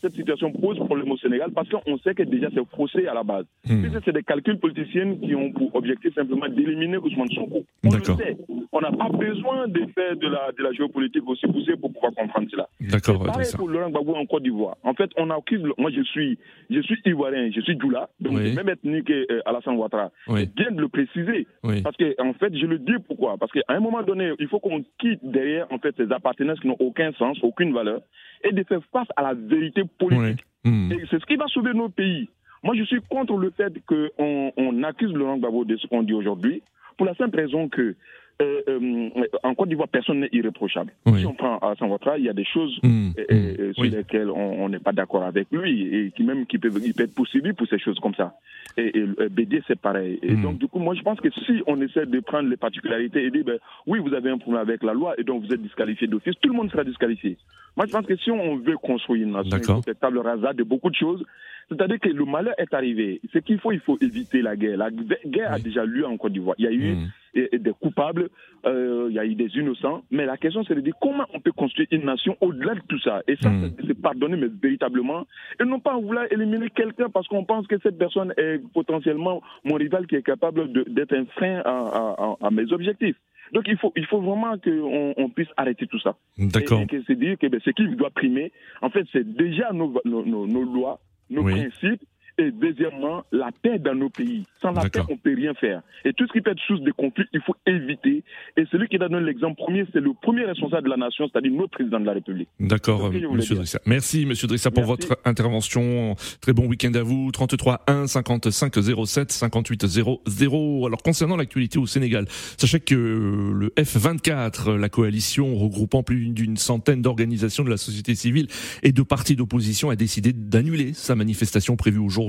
cette 0.01 0.13
situation 0.13 0.51
pose 0.51 0.77
problème 0.79 1.11
au 1.11 1.17
Sénégal 1.17 1.51
Parce 1.53 1.69
qu'on 1.69 1.97
sait 1.99 2.13
que 2.13 2.23
déjà 2.23 2.49
c'est 2.53 2.65
faussé 2.75 3.07
à 3.07 3.13
la 3.13 3.23
base. 3.23 3.45
Puisque 3.63 4.03
c'est 4.03 4.11
des 4.11 4.23
calculs 4.23 4.59
politiciens 4.59 5.15
qui 5.15 5.33
ont 5.35 5.51
pour 5.51 5.73
objectif 5.75 6.13
simplement 6.13 6.47
d'éliminer 6.49 6.97
Ousmane 6.97 7.29
Sonko. 7.31 7.63
On 7.85 7.93
le 7.93 8.03
sait. 8.03 8.37
On 8.71 8.81
n'a 8.81 8.91
pas 8.91 9.09
besoin 9.09 9.67
de 9.67 9.85
faire 9.95 10.17
de 10.17 10.27
la, 10.27 10.51
de 10.51 10.63
la 10.63 10.71
géopolitique 10.73 11.27
aussi 11.27 11.45
poussée 11.47 11.75
pour 11.77 11.93
pouvoir 11.93 12.13
comprendre 12.13 12.47
cela. 12.51 12.67
D'accord. 12.81 13.23
Pareil 13.23 13.47
pour 13.55 13.69
Laurent 13.69 13.89
Gbagbo 13.89 14.15
en 14.15 14.25
Côte 14.25 14.43
d'Ivoire. 14.43 14.75
En 14.83 14.93
fait, 14.93 15.09
on 15.17 15.29
accuse. 15.29 15.61
Moi, 15.77 15.91
je 15.91 16.01
suis, 16.03 16.37
je 16.69 16.81
suis 16.81 16.97
ivoirien, 17.05 17.49
je 17.53 17.61
suis 17.61 17.77
Djoula, 17.79 18.09
donc 18.19 18.33
Oui. 18.37 18.53
même 18.55 18.69
ethnie 18.69 19.03
que 19.03 19.13
euh, 19.31 19.41
Alassane 19.45 19.75
Ouattara. 19.77 20.11
Oui. 20.27 20.41
C'est 20.41 20.55
bien 20.55 20.71
de 20.71 20.81
le 20.81 20.87
préciser. 20.89 21.47
Oui. 21.63 21.81
Parce 21.81 21.95
que, 21.97 22.15
en 22.21 22.33
fait, 22.33 22.55
je 22.57 22.65
le 22.65 22.79
dis 22.79 22.93
pourquoi. 23.07 23.37
Parce 23.37 23.51
qu'à 23.51 23.61
un 23.69 23.79
moment 23.79 24.01
donné, 24.03 24.31
il 24.39 24.47
faut 24.47 24.59
qu'on 24.59 24.83
quitte 24.99 25.19
derrière, 25.23 25.67
en 25.71 25.77
fait, 25.77 25.93
ces 25.97 26.11
appartenances 26.11 26.59
qui 26.59 26.67
n'ont 26.67 26.77
aucun 26.79 27.11
sens, 27.13 27.37
aucune 27.43 27.73
valeur, 27.73 28.01
et 28.43 28.51
de 28.51 28.63
faire 28.63 28.81
face 28.91 29.07
à 29.15 29.21
la 29.23 29.35
vérité 29.53 29.83
politique. 29.97 30.45
Hmm. 30.63 30.91
Et 30.91 31.03
c'est 31.09 31.19
ce 31.19 31.25
qui 31.25 31.35
va 31.35 31.47
sauver 31.47 31.73
nos 31.73 31.89
pays. 31.89 32.29
Moi, 32.63 32.75
je 32.75 32.83
suis 32.83 33.01
contre 33.09 33.37
le 33.37 33.51
fait 33.51 33.73
qu'on 33.85 34.53
on 34.55 34.83
accuse 34.83 35.11
Laurent 35.11 35.37
Gbagbo 35.37 35.65
de 35.65 35.75
ce 35.75 35.87
qu'on 35.87 36.03
dit 36.03 36.13
aujourd'hui, 36.13 36.61
pour 36.97 37.05
la 37.05 37.13
simple 37.15 37.37
raison 37.37 37.67
que, 37.67 37.95
euh, 38.43 38.61
euh, 38.67 39.09
en 39.43 39.55
Côte 39.55 39.69
d'Ivoire, 39.69 39.87
personne 39.87 40.19
n'est 40.21 40.29
irréprochable. 40.31 40.91
Oui. 41.05 41.19
Si 41.21 41.25
on 41.25 41.33
prend 41.33 41.57
Alassane 41.59 41.89
Ouattara, 41.89 42.17
il 42.17 42.25
y 42.25 42.29
a 42.29 42.33
des 42.33 42.45
choses 42.45 42.77
Hmm. 42.83 43.09
euh, 43.17 43.23
euh, 43.31 43.73
sur 43.73 43.83
Oui. 43.83 43.89
lesquelles 43.89 44.29
on 44.29 44.67
n'est 44.69 44.79
pas 44.79 44.91
d'accord 44.91 45.23
avec 45.23 45.47
lui 45.51 45.95
et 45.95 46.11
qui 46.11 46.23
même 46.23 46.45
qui 46.45 46.57
peut, 46.57 46.69
il 46.83 46.93
peut 46.93 47.03
être 47.03 47.15
poursuivi 47.15 47.53
pour 47.53 47.67
ces 47.67 47.79
choses 47.79 47.99
comme 47.99 48.15
ça. 48.15 48.35
Et, 48.77 48.91
et, 48.97 49.05
BD, 49.29 49.61
c'est 49.67 49.79
pareil. 49.79 50.19
Et 50.23 50.33
Hmm. 50.33 50.41
donc, 50.41 50.57
du 50.57 50.67
coup, 50.67 50.79
moi, 50.79 50.95
je 50.95 51.01
pense 51.01 51.19
que 51.21 51.29
si 51.31 51.61
on 51.67 51.79
essaie 51.81 52.05
de 52.05 52.19
prendre 52.19 52.49
les 52.49 52.57
particularités 52.57 53.23
et 53.25 53.31
dire, 53.31 53.43
ben, 53.45 53.57
oui, 53.87 53.99
vous 53.99 54.13
avez 54.13 54.29
un 54.29 54.37
problème 54.37 54.61
avec 54.61 54.83
la 54.83 54.93
loi 54.93 55.13
et 55.17 55.23
donc 55.23 55.43
vous 55.45 55.53
êtes 55.53 55.61
disqualifié 55.61 56.07
d'office, 56.07 56.33
tout 56.41 56.49
le 56.49 56.55
monde 56.55 56.71
sera 56.71 56.83
disqualifié. 56.83 57.37
Moi, 57.77 57.85
je 57.87 57.91
pense 57.91 58.05
que 58.05 58.15
si 58.17 58.29
on 58.31 58.57
veut 58.57 58.77
construire 58.77 59.23
une 59.23 59.33
nation, 59.33 59.81
faire 59.81 59.95
table 59.99 60.19
rasa 60.19 60.53
de 60.53 60.63
beaucoup 60.63 60.89
de 60.89 60.95
choses. 60.95 61.23
C'est-à-dire 61.69 61.99
que 61.99 62.09
le 62.09 62.25
malheur 62.25 62.53
est 62.57 62.73
arrivé. 62.73 63.21
Ce 63.31 63.39
qu'il 63.39 63.57
faut, 63.59 63.71
il 63.71 63.79
faut 63.79 63.97
éviter 64.01 64.41
la 64.41 64.55
guerre. 64.55 64.77
La 64.77 64.89
guerre 65.25 65.53
a 65.53 65.59
déjà 65.59 65.85
lieu 65.85 66.05
en 66.05 66.17
Côte 66.17 66.33
d'Ivoire. 66.33 66.55
Il 66.59 66.65
y 66.65 66.67
a 66.67 66.71
eu. 66.71 66.95
Et- 67.33 67.49
et 67.55 67.59
des 67.59 67.71
coupables, 67.79 68.29
euh, 68.65 69.07
il 69.09 69.15
y 69.15 69.19
a 69.19 69.25
eu 69.25 69.35
des 69.35 69.49
innocents. 69.57 70.03
Mais 70.11 70.25
la 70.25 70.37
question, 70.37 70.63
c'est 70.63 70.75
de 70.75 70.81
dire 70.81 70.93
comment 71.01 71.25
on 71.33 71.39
peut 71.39 71.51
construire 71.51 71.87
une 71.91 72.05
nation 72.05 72.37
au-delà 72.41 72.75
de 72.75 72.81
tout 72.87 72.99
ça. 72.99 73.21
Et 73.27 73.35
ça, 73.37 73.49
Mm. 73.49 73.71
c'est- 73.87 73.93
pardonner, 74.01 74.35
mais 74.37 74.47
véritablement. 74.61 75.25
Et 75.59 75.65
non 75.65 75.79
pas 75.79 75.97
vouloir 75.97 76.25
éliminer 76.31 76.69
quelqu'un 76.69 77.09
parce 77.09 77.27
qu'on 77.27 77.45
pense 77.45 77.65
que 77.67 77.75
cette 77.81 77.97
personne 77.97 78.33
est 78.37 78.59
potentiellement 78.73 79.41
mon 79.63 79.75
rival 79.75 80.07
qui 80.07 80.15
est 80.15 80.23
capable 80.23 80.71
d'être 80.93 81.13
un 81.13 81.25
frein 81.25 81.61
à, 81.65 81.69
à- 81.69 82.15
à- 82.41 82.47
à 82.47 82.51
mes 82.51 82.71
objectifs. 82.73 83.15
Donc 83.53 83.65
il 83.67 83.77
faut, 83.77 83.93
il 83.95 84.05
faut 84.05 84.19
vraiment 84.19 84.57
qu'on 84.57 85.13
on 85.15 85.29
puisse 85.29 85.47
arrêter 85.57 85.85
tout 85.87 85.99
ça. 85.99 86.15
D'accord. 86.37 86.81
Et, 86.91 86.95
et 86.95 87.01
c'est 87.07 87.15
dire 87.15 87.37
que 87.37 87.47
ben, 87.47 87.59
ce 87.63 87.69
qui 87.69 87.87
doit 87.95 88.09
primer, 88.09 88.51
en 88.81 88.89
fait, 88.89 89.05
c'est 89.11 89.25
déjà 89.35 89.71
nos, 89.71 89.93
nos, 90.05 90.25
nos- 90.25 90.47
nos 90.47 90.63
lois, 90.63 90.99
nos 91.29 91.43
Oui. 91.43 91.53
principes, 91.53 92.01
et 92.37 92.51
deuxièmement, 92.51 93.23
la 93.31 93.51
paix 93.51 93.77
dans 93.79 93.93
nos 93.93 94.09
pays. 94.09 94.43
Sans 94.61 94.71
la 94.71 94.89
paix, 94.89 95.01
on 95.09 95.17
peut 95.17 95.35
rien 95.35 95.53
faire. 95.53 95.81
Et 96.03 96.13
tout 96.13 96.25
ce 96.27 96.33
qui 96.33 96.41
peut 96.41 96.51
être 96.51 96.61
source 96.65 96.81
de 96.81 96.91
conflit, 96.91 97.25
il 97.33 97.41
faut 97.41 97.55
éviter. 97.67 98.23
Et 98.57 98.65
celui 98.71 98.87
qui 98.87 98.97
donne 98.97 99.15
l'exemple 99.17 99.55
premier, 99.55 99.85
c'est 99.93 99.99
le 99.99 100.13
premier 100.19 100.45
responsable 100.45 100.85
de 100.85 100.89
la 100.89 100.97
nation, 100.97 101.27
c'est-à-dire 101.31 101.51
notre 101.51 101.71
président 101.71 101.99
de 101.99 102.05
la 102.05 102.13
République. 102.13 102.49
D'accord, 102.59 103.11
voulais 103.11 103.27
Monsieur. 103.27 103.55
Drissa. 103.55 103.79
Merci, 103.85 104.25
Monsieur 104.25 104.47
Drissa, 104.47 104.71
pour 104.71 104.87
Merci. 104.87 105.07
votre 105.07 105.21
intervention. 105.25 106.15
Très 106.41 106.53
bon 106.53 106.65
week-end 106.67 106.93
à 106.95 107.03
vous. 107.03 107.31
33 107.31 107.83
1 107.87 108.07
55 108.07 108.73
07 109.05 109.31
58 109.31 109.85
00. 109.85 110.87
Alors, 110.87 111.03
concernant 111.03 111.37
l'actualité 111.37 111.77
au 111.77 111.85
Sénégal, 111.85 112.25
sachez 112.57 112.79
que 112.79 112.95
le 112.95 113.69
F24, 113.77 114.71
la 114.75 114.89
coalition 114.89 115.55
regroupant 115.55 116.03
plus 116.03 116.29
d'une 116.29 116.57
centaine 116.57 117.01
d'organisations 117.01 117.63
de 117.63 117.69
la 117.69 117.77
société 117.77 118.15
civile 118.15 118.47
et 118.81 118.91
de 118.91 119.01
partis 119.03 119.35
d'opposition, 119.35 119.89
a 119.91 119.95
décidé 119.95 120.33
d'annuler 120.33 120.93
sa 120.93 121.15
manifestation 121.15 121.75
prévue 121.75 121.99
aujourd'hui. 121.99 122.22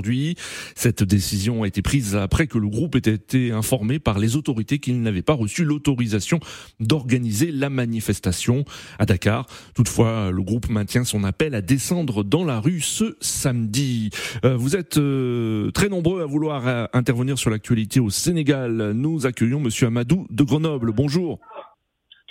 Cette 0.74 1.02
décision 1.02 1.62
a 1.62 1.66
été 1.66 1.82
prise 1.82 2.16
après 2.16 2.46
que 2.46 2.58
le 2.58 2.68
groupe 2.68 2.96
ait 2.96 3.10
été 3.10 3.52
informé 3.52 3.98
par 3.98 4.18
les 4.18 4.36
autorités 4.36 4.78
qu'il 4.78 5.00
n'avait 5.02 5.22
pas 5.22 5.34
reçu 5.34 5.64
l'autorisation 5.64 6.40
d'organiser 6.80 7.50
la 7.52 7.70
manifestation 7.70 8.64
à 8.98 9.06
Dakar. 9.06 9.46
Toutefois, 9.74 10.30
le 10.30 10.42
groupe 10.42 10.68
maintient 10.68 11.04
son 11.04 11.24
appel 11.24 11.54
à 11.54 11.60
descendre 11.60 12.24
dans 12.24 12.44
la 12.44 12.60
rue 12.60 12.80
ce 12.80 13.16
samedi. 13.20 14.10
Euh, 14.44 14.56
vous 14.56 14.76
êtes 14.76 14.98
euh, 14.98 15.70
très 15.72 15.88
nombreux 15.88 16.22
à 16.22 16.26
vouloir 16.26 16.66
euh, 16.66 16.86
intervenir 16.92 17.38
sur 17.38 17.50
l'actualité 17.50 18.00
au 18.00 18.10
Sénégal. 18.10 18.92
Nous 18.92 19.26
accueillons 19.26 19.60
Monsieur 19.60 19.86
Amadou 19.86 20.26
de 20.30 20.42
Grenoble. 20.42 20.92
Bonjour. 20.92 21.38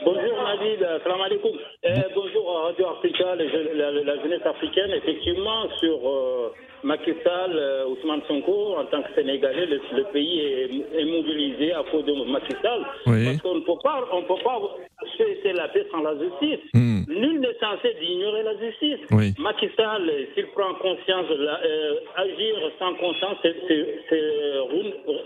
Bonjour 0.03 0.43
Nabil, 0.43 0.79
salam 1.03 1.21
alaikum. 1.21 1.51
Radio 2.63 2.87
Africa, 2.89 3.35
la, 3.35 3.91
la 3.91 4.15
jeunesse 4.21 4.45
africaine. 4.45 4.91
Effectivement, 4.91 5.67
sur 5.79 5.97
euh, 6.07 6.49
Macky 6.83 7.13
Sall, 7.23 7.51
euh, 7.55 7.87
Ousmane 7.87 8.21
Sonko, 8.27 8.75
en 8.77 8.85
tant 8.85 9.01
que 9.03 9.13
Sénégalais, 9.15 9.65
le, 9.65 9.79
le 9.95 10.03
pays 10.11 10.39
est, 10.39 10.99
est 10.99 11.05
mobilisé 11.05 11.73
à 11.73 11.83
cause 11.91 12.05
de 12.05 12.13
Macky 12.31 12.53
Sall. 12.61 12.81
Oui. 13.07 13.25
Parce 13.25 13.41
qu'on 13.41 13.55
ne 13.55 13.61
peut 13.61 13.79
pas, 13.83 14.05
on 14.11 14.21
peut 14.23 14.41
pas 14.43 14.59
cesser 15.17 15.53
la 15.53 15.67
paix 15.69 15.85
sans 15.91 16.01
la 16.01 16.13
justice. 16.17 16.63
Hmm. 16.73 17.03
Nul 17.07 17.39
n'est 17.41 17.57
censé 17.59 17.93
d'ignorer 17.99 18.43
la 18.43 18.57
justice. 18.57 18.99
Oui. 19.11 19.33
Macky 19.39 19.69
Sall, 19.77 20.09
s'il 20.33 20.47
prend 20.47 20.73
conscience, 20.75 21.25
la- 21.37 21.59
euh, 21.63 21.95
agir 22.15 22.55
sans 22.79 22.93
conscience, 22.95 23.37
c'est- 23.43 23.55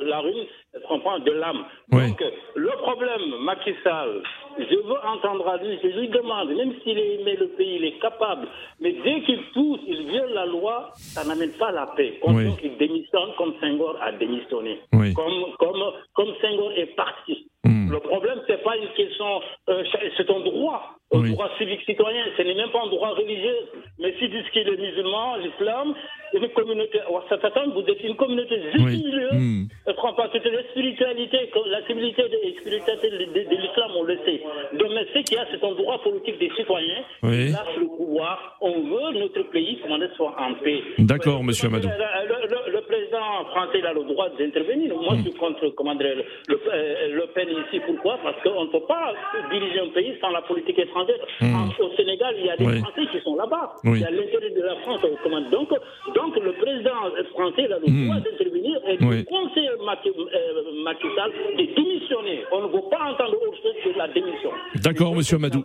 la 0.02 0.20
ruine 0.20 0.46
comprend, 0.88 1.20
de 1.20 1.32
l'âme. 1.32 1.66
Oui. 1.92 2.08
Donc, 2.10 2.24
le 2.56 2.70
problème, 2.82 3.36
Macky 3.42 3.74
Sall, 3.84 4.22
je 4.60 4.76
veux 4.76 5.00
entendre 5.06 5.48
à 5.48 5.58
lui, 5.58 5.78
je 5.82 5.88
lui 5.88 6.08
demande, 6.10 6.50
même 6.50 6.74
s'il 6.84 6.98
aimé 6.98 7.36
le 7.40 7.48
pays, 7.58 7.76
il 7.76 7.86
est 7.86 8.00
capable, 8.00 8.48
mais 8.80 8.94
dès 9.04 9.22
qu'il 9.22 9.40
touche, 9.54 9.80
il 9.88 10.08
viole 10.10 10.34
la 10.34 10.46
loi, 10.46 10.90
ça 10.96 11.24
n'amène 11.24 11.52
pas 11.52 11.72
la 11.72 11.88
paix. 11.96 12.20
Comme 12.24 12.36
Oui. 12.36 12.46
donc, 12.46 12.60
il 12.64 12.78
démissionne 12.78 13.30
comme 13.38 13.54
Senghor 13.62 13.96
a 14.02 14.12
démissionné. 14.14 14.80
Oui. 14.94 15.14
Comme, 15.14 15.54
comme, 15.60 15.84
comme 16.14 16.34
Senghor 16.42 16.72
est 16.76 16.96
parti. 16.96 17.48
Hmm. 17.64 17.77
Le 17.90 18.00
problème, 18.00 18.40
c'est 18.48 18.64
pas 18.64 18.76
une 18.78 18.90
question, 18.96 19.42
euh, 19.70 19.84
c'est 20.18 20.30
un 20.30 20.40
droit, 20.42 20.96
un 21.14 21.20
Oui. 21.20 21.32
droit 21.34 21.50
civique 21.58 21.82
citoyen, 21.86 22.24
ce 22.38 22.42
n'est 22.42 22.54
même 22.56 22.70
pas 22.72 22.82
un 22.84 22.90
droit 22.90 23.10
religieux. 23.10 23.58
Mais 24.00 24.14
s'ils 24.20 24.30
disent 24.30 24.50
qu'il 24.52 24.68
est 24.68 24.78
musulman, 24.78 25.38
l'islam, 25.38 25.94
une 26.34 26.50
communauté, 26.50 27.00
vous 27.08 27.84
êtes 27.88 28.04
une 28.04 28.16
communauté 28.16 28.62
juste 28.74 28.86
Oui. 28.86 29.04
milieu. 29.04 29.30
Hmm. 29.32 29.68
Ne 29.88 29.94
prend 29.94 30.14
pas 30.14 30.28
toute 30.30 30.46
la 30.46 30.64
spiritualité, 30.72 31.50
la 31.68 31.86
civilité 31.88 32.24
et 32.24 32.54
la 32.54 32.60
spiritualité 32.62 33.10
de, 33.10 33.18
de- 33.26 33.50
de 33.50 33.56
l'islam, 33.62 33.92
on 33.96 34.04
le 34.04 34.18
sait. 34.26 34.42
Donc, 34.74 34.90
mais 34.94 35.06
ce 35.14 35.20
qu'il 35.24 35.38
y 35.38 35.40
a, 35.40 35.48
c'est 35.52 35.64
un 35.64 35.72
droit 35.72 36.02
politique 36.04 36.38
des 36.40 36.52
citoyens. 36.56 37.04
Oui. 37.24 37.52
lâche 37.52 37.78
le 37.80 37.88
pouvoir. 37.88 38.58
On 38.62 38.72
veut 38.82 39.20
notre 39.20 39.44
pays, 39.52 39.80
comment 39.82 39.98
soit 40.16 40.36
en 40.40 40.54
paix. 40.56 40.82
D'accord, 41.00 41.44
monsieur 41.44 41.68
Amadou. 41.68 41.88
Le, 41.88 41.94
le- 42.28 42.48
le- 42.48 42.72
le 42.74 42.82
président 42.82 43.46
français 43.52 43.80
il 43.80 43.86
a 43.86 43.94
le 43.94 44.04
droit 44.04 44.30
d'intervenir. 44.38 44.94
Moi, 44.96 45.14
Hmm. 45.14 45.18
je 45.18 45.30
suis 45.30 45.34
contre 45.40 45.68
comment 45.70 45.94
le, 45.94 46.24
le, 46.48 46.62
euh, 46.74 47.08
Le 47.16 47.28
Pen 47.34 47.48
ici. 47.50 47.77
Pourquoi? 47.86 48.18
Parce 48.24 48.42
qu'on 48.44 48.66
ne 48.66 48.70
peut 48.70 48.86
pas 48.88 49.14
diriger 49.52 49.80
un 49.80 49.90
pays 49.90 50.14
sans 50.22 50.30
la 50.30 50.42
politique 50.42 50.80
étrangère. 50.80 51.18
En- 51.42 51.68
au 51.84 51.90
Sénégal, 51.96 52.36
il 52.40 52.46
y 52.46 52.50
a 52.50 52.58
des 52.58 52.66
Oui. 52.66 52.80
Français 52.80 53.06
qui 53.12 53.20
sont 53.22 53.36
là-bas. 53.36 53.74
Oui. 53.84 54.00
Il 54.00 54.02
y 54.02 54.06
a 54.06 54.12
l'intérêt 54.12 54.50
de 54.50 54.62
la 54.62 54.76
France. 54.78 55.02
Donc, 55.02 55.70
donc, 56.16 56.36
le 56.38 56.52
président 56.54 56.92
français 57.34 57.64
il 57.68 57.74
a 57.74 57.80
le 57.80 57.88
Hmm. 57.88 58.06
droit 58.08 58.20
d'intervenir 58.20 58.80
et 58.88 58.98
Oui. 59.02 59.24
de 59.24 59.26
conseiller 59.30 59.70
Macky, 59.86 60.10
euh, 60.10 60.84
Macky 60.84 61.08
Sall 61.16 61.32
de 61.58 61.64
démissionner. 61.76 62.44
On 62.52 62.62
ne 62.62 62.68
veut 62.68 62.88
pas 62.90 63.12
entendre 63.12 63.36
autre 63.48 63.58
chose 63.62 63.76
que 63.84 63.98
la 63.98 64.08
démission. 64.08 64.52
D'accord, 64.84 65.16
monsieur 65.16 65.36
Amadou. 65.38 65.64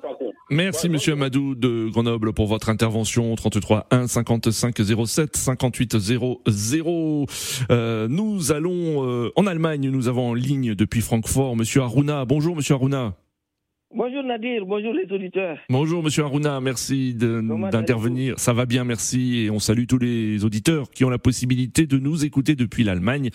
Merci, 0.52 0.88
monsieur 0.90 1.14
Amadou 1.14 1.54
de 1.54 1.88
Grenoble, 1.88 2.34
pour 2.34 2.46
votre 2.46 2.68
intervention. 2.68 3.34
33 3.34 3.86
1 3.90 4.06
55 4.06 4.76
07 5.06 5.34
58 5.34 5.98
00. 5.98 7.26
Euh, 7.70 8.06
nous 8.06 8.52
allons 8.52 9.08
euh, 9.08 9.32
en 9.36 9.46
Allemagne. 9.46 9.88
Nous 9.88 10.08
avons 10.08 10.28
en 10.28 10.34
ligne 10.34 10.74
depuis 10.74 11.00
Francfort 11.00 11.56
monsieur 11.56 11.80
Aruna. 11.80 12.26
Bonjour, 12.26 12.54
monsieur 12.54 12.74
Aruna. 12.74 13.14
Bonjour 13.94 14.22
Nadir, 14.22 14.64
bonjour 14.66 14.94
les 14.94 15.10
auditeurs. 15.14 15.58
Bonjour, 15.70 16.02
monsieur 16.02 16.24
Aruna. 16.24 16.60
Merci 16.60 17.14
d'intervenir. 17.14 18.38
Ça 18.38 18.52
va 18.52 18.66
bien, 18.66 18.84
merci. 18.84 19.38
Et 19.38 19.50
on 19.50 19.58
salue 19.58 19.86
tous 19.86 19.98
les 19.98 20.44
auditeurs 20.44 20.90
qui 20.90 21.04
ont 21.04 21.10
la 21.10 21.18
possibilité 21.18 21.86
de 21.86 21.98
nous 21.98 22.26
écouter 22.26 22.56
depuis 22.56 22.84
l'Allemagne 22.84 23.30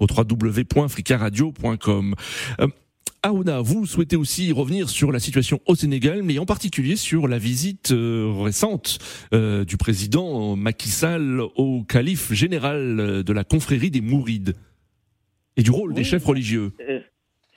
au 0.00 0.06
www.fricaradio.com. 0.08 2.14
Euh, 2.60 2.66
Aruna, 3.26 3.60
vous 3.60 3.86
souhaitez 3.86 4.14
aussi 4.14 4.52
revenir 4.52 4.88
sur 4.88 5.10
la 5.10 5.18
situation 5.18 5.58
au 5.66 5.74
Sénégal, 5.74 6.22
mais 6.22 6.38
en 6.38 6.46
particulier 6.46 6.94
sur 6.94 7.26
la 7.26 7.38
visite 7.38 7.90
euh, 7.90 8.32
récente 8.38 8.98
euh, 9.34 9.64
du 9.64 9.76
président 9.76 10.54
Macky 10.54 10.88
Sall 10.88 11.40
au 11.56 11.82
calife 11.82 12.32
général 12.32 13.24
de 13.24 13.32
la 13.32 13.42
confrérie 13.42 13.90
des 13.90 14.00
Mourides 14.00 14.54
et 15.56 15.64
du 15.64 15.72
rôle 15.72 15.92
des 15.92 16.04
chefs 16.04 16.24
religieux. 16.24 16.70
Euh, 16.88 17.00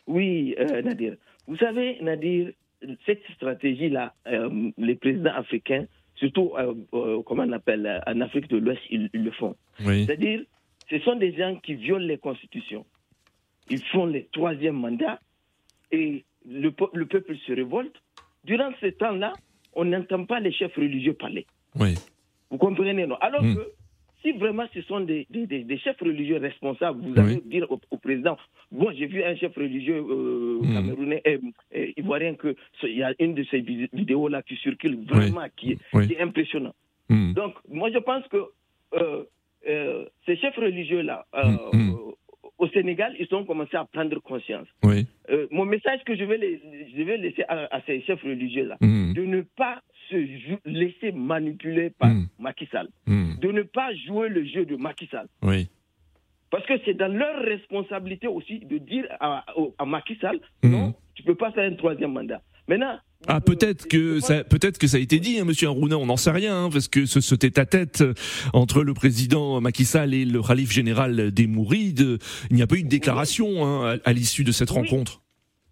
oui, 0.08 0.56
euh, 0.60 0.82
Nadir. 0.82 1.14
Vous 1.48 1.58
savez, 1.58 1.98
Nadir, 2.02 2.50
cette 3.06 3.22
stratégie-là, 3.36 4.16
euh, 4.26 4.72
les 4.76 4.96
présidents 4.96 5.36
africains, 5.36 5.86
surtout, 6.16 6.52
euh, 6.58 6.74
euh, 6.96 7.22
comment 7.24 7.44
on 7.44 7.52
appelle, 7.52 7.86
euh, 7.86 8.00
en 8.12 8.22
Afrique 8.22 8.50
de 8.50 8.58
l'Ouest, 8.58 8.82
ils, 8.90 9.08
ils 9.14 9.24
le 9.24 9.32
font. 9.32 9.56
Oui. 9.86 10.06
C'est-à-dire, 10.08 10.42
ce 10.90 10.98
sont 11.02 11.16
des 11.16 11.36
gens 11.38 11.60
qui 11.62 11.76
violent 11.76 12.08
les 12.08 12.18
constitutions. 12.18 12.88
Ils 13.70 13.84
font 13.84 14.08
les 14.08 14.28
troisième 14.32 14.76
mandats 14.76 15.20
et 15.92 16.24
le, 16.48 16.70
pe- 16.72 16.90
le 16.94 17.06
peuple 17.06 17.36
se 17.46 17.52
révolte. 17.54 17.96
Durant 18.46 18.72
ce 18.82 18.88
temps-là, 18.88 19.34
on 19.74 19.86
n'entend 19.86 20.26
pas 20.26 20.40
les 20.40 20.52
chefs 20.52 20.76
religieux 20.76 21.14
parler. 21.14 21.46
Oui. 21.80 21.96
Vous 22.50 22.58
comprenez, 22.58 23.06
non? 23.06 23.16
Alors 23.22 23.44
Mm. 23.44 23.56
que 23.56 23.62
si 24.22 24.32
vraiment 24.34 24.66
ce 24.74 24.82
sont 24.82 25.00
des, 25.02 25.26
des, 25.30 25.46
des 25.64 25.78
chefs 25.78 26.00
religieux 26.02 26.38
responsables, 26.38 27.00
vous 27.02 27.18
allez 27.20 27.42
dire 27.46 27.72
au, 27.72 27.80
au, 27.90 27.98
président, 27.98 28.38
bon, 28.72 28.92
j'ai 28.94 29.06
vu 29.06 29.24
un 29.24 29.36
chef 29.38 29.56
religieux 29.56 29.96
euh, 30.10 30.60
mmh. 30.62 30.74
camerounais, 30.74 31.22
euh, 31.26 31.38
euh, 31.76 31.92
ivoirien, 31.96 32.36
qu'il 32.36 32.98
y 32.98 33.02
a 33.04 33.14
une 33.20 33.34
de 33.34 33.46
ces 33.46 33.62
vidéos-là 33.62 34.42
qui 34.42 34.58
circule 34.58 34.98
vraiment, 35.06 35.42
oui. 35.44 35.50
qui, 35.56 35.78
oui. 35.94 36.08
qui, 36.08 36.14
est 36.16 36.20
impressionnant. 36.22 36.74
Mmh. 37.08 37.32
Donc, 37.34 37.54
moi, 37.70 37.92
je 37.92 38.00
pense 38.00 38.28
que 38.28 38.44
euh, 38.96 40.06
ces 40.26 40.36
chefs 40.36 40.56
religieux-là, 40.58 41.26
mmh. 41.34 41.96
au 42.58 42.68
Sénégal, 42.70 43.16
ils 43.20 43.34
ont 43.34 43.46
commencé 43.46 43.78
à 43.78 43.86
prendre 43.86 44.20
conscience. 44.20 44.68
Oui. 45.32 45.48
mon 45.52 45.66
message 45.66 46.00
que 46.06 46.16
je 46.16 46.24
vais, 46.24 46.38
les, 46.38 46.62
je 46.96 47.04
vais 47.04 47.18
laisser 47.18 47.44
à, 47.48 47.76
à 47.76 47.82
ces 47.86 48.02
chefs 48.02 48.22
religieux-là, 48.24 48.78
Mmh. 48.82 49.14
de 49.14 49.22
ne 49.26 49.42
pas 49.42 49.82
se 50.10 50.16
laisser 50.66 51.12
manipuler 51.12 51.92
par 51.92 52.10
Mmh. 52.10 52.28
Macky 52.40 52.66
Sall, 52.72 52.88
Mmh. 53.08 53.40
de 53.40 53.52
ne 53.52 53.62
pas 53.64 53.94
jouer 54.08 54.30
le 54.30 54.44
jeu 54.46 54.66
de 54.66 54.76
Macky 54.76 55.08
Sall. 55.08 55.28
Oui. 55.44 55.70
Parce 56.52 56.66
que 56.66 56.74
c'est 56.84 56.96
dans 56.96 57.14
leur 57.14 57.44
responsabilité 57.44 58.28
aussi 58.28 58.60
de 58.60 58.80
dire 58.80 59.06
à, 59.20 59.46
à 59.78 59.86
Macky 59.86 60.16
Sall, 60.20 60.40
non, 60.64 60.96
tu 61.14 61.22
peux 61.24 61.36
pas 61.36 61.52
faire 61.52 61.72
un 61.72 61.76
troisième 61.76 62.14
mandat. 62.14 62.42
Maintenant, 62.68 62.98
Ah 63.28 63.42
peut-être 63.42 63.88
que 63.88 64.20
ça 64.22 64.44
peut-être 64.46 64.78
que 64.78 64.88
ça 64.88 64.98
a 64.98 65.00
été 65.00 65.20
dit, 65.20 65.40
hein, 65.40 65.46
Monsieur 65.46 65.68
Harouna, 65.68 65.98
on 65.98 66.06
n'en 66.06 66.16
sait 66.18 66.32
rien, 66.32 66.66
hein, 66.66 66.70
parce 66.72 66.88
que 66.88 67.06
ce, 67.06 67.20
ce 67.20 67.36
tête-à-tête 67.36 68.04
entre 68.54 68.82
le 68.82 68.94
président 68.94 69.60
Macky 69.60 69.84
Sall 69.84 70.14
et 70.14 70.24
le 70.26 70.42
Khalif 70.42 70.72
général 70.72 71.32
des 71.32 71.46
Mourides, 71.48 72.18
il 72.50 72.56
n'y 72.56 72.62
a 72.62 72.68
pas 72.68 72.76
eu 72.76 72.84
de 72.84 72.88
déclaration 72.88 73.66
hein, 73.66 74.00
à, 74.06 74.10
à 74.10 74.14
l'issue 74.14 74.46
de 74.46 74.52
cette 74.54 74.72
Oui. 74.72 74.78
rencontre. 74.78 75.22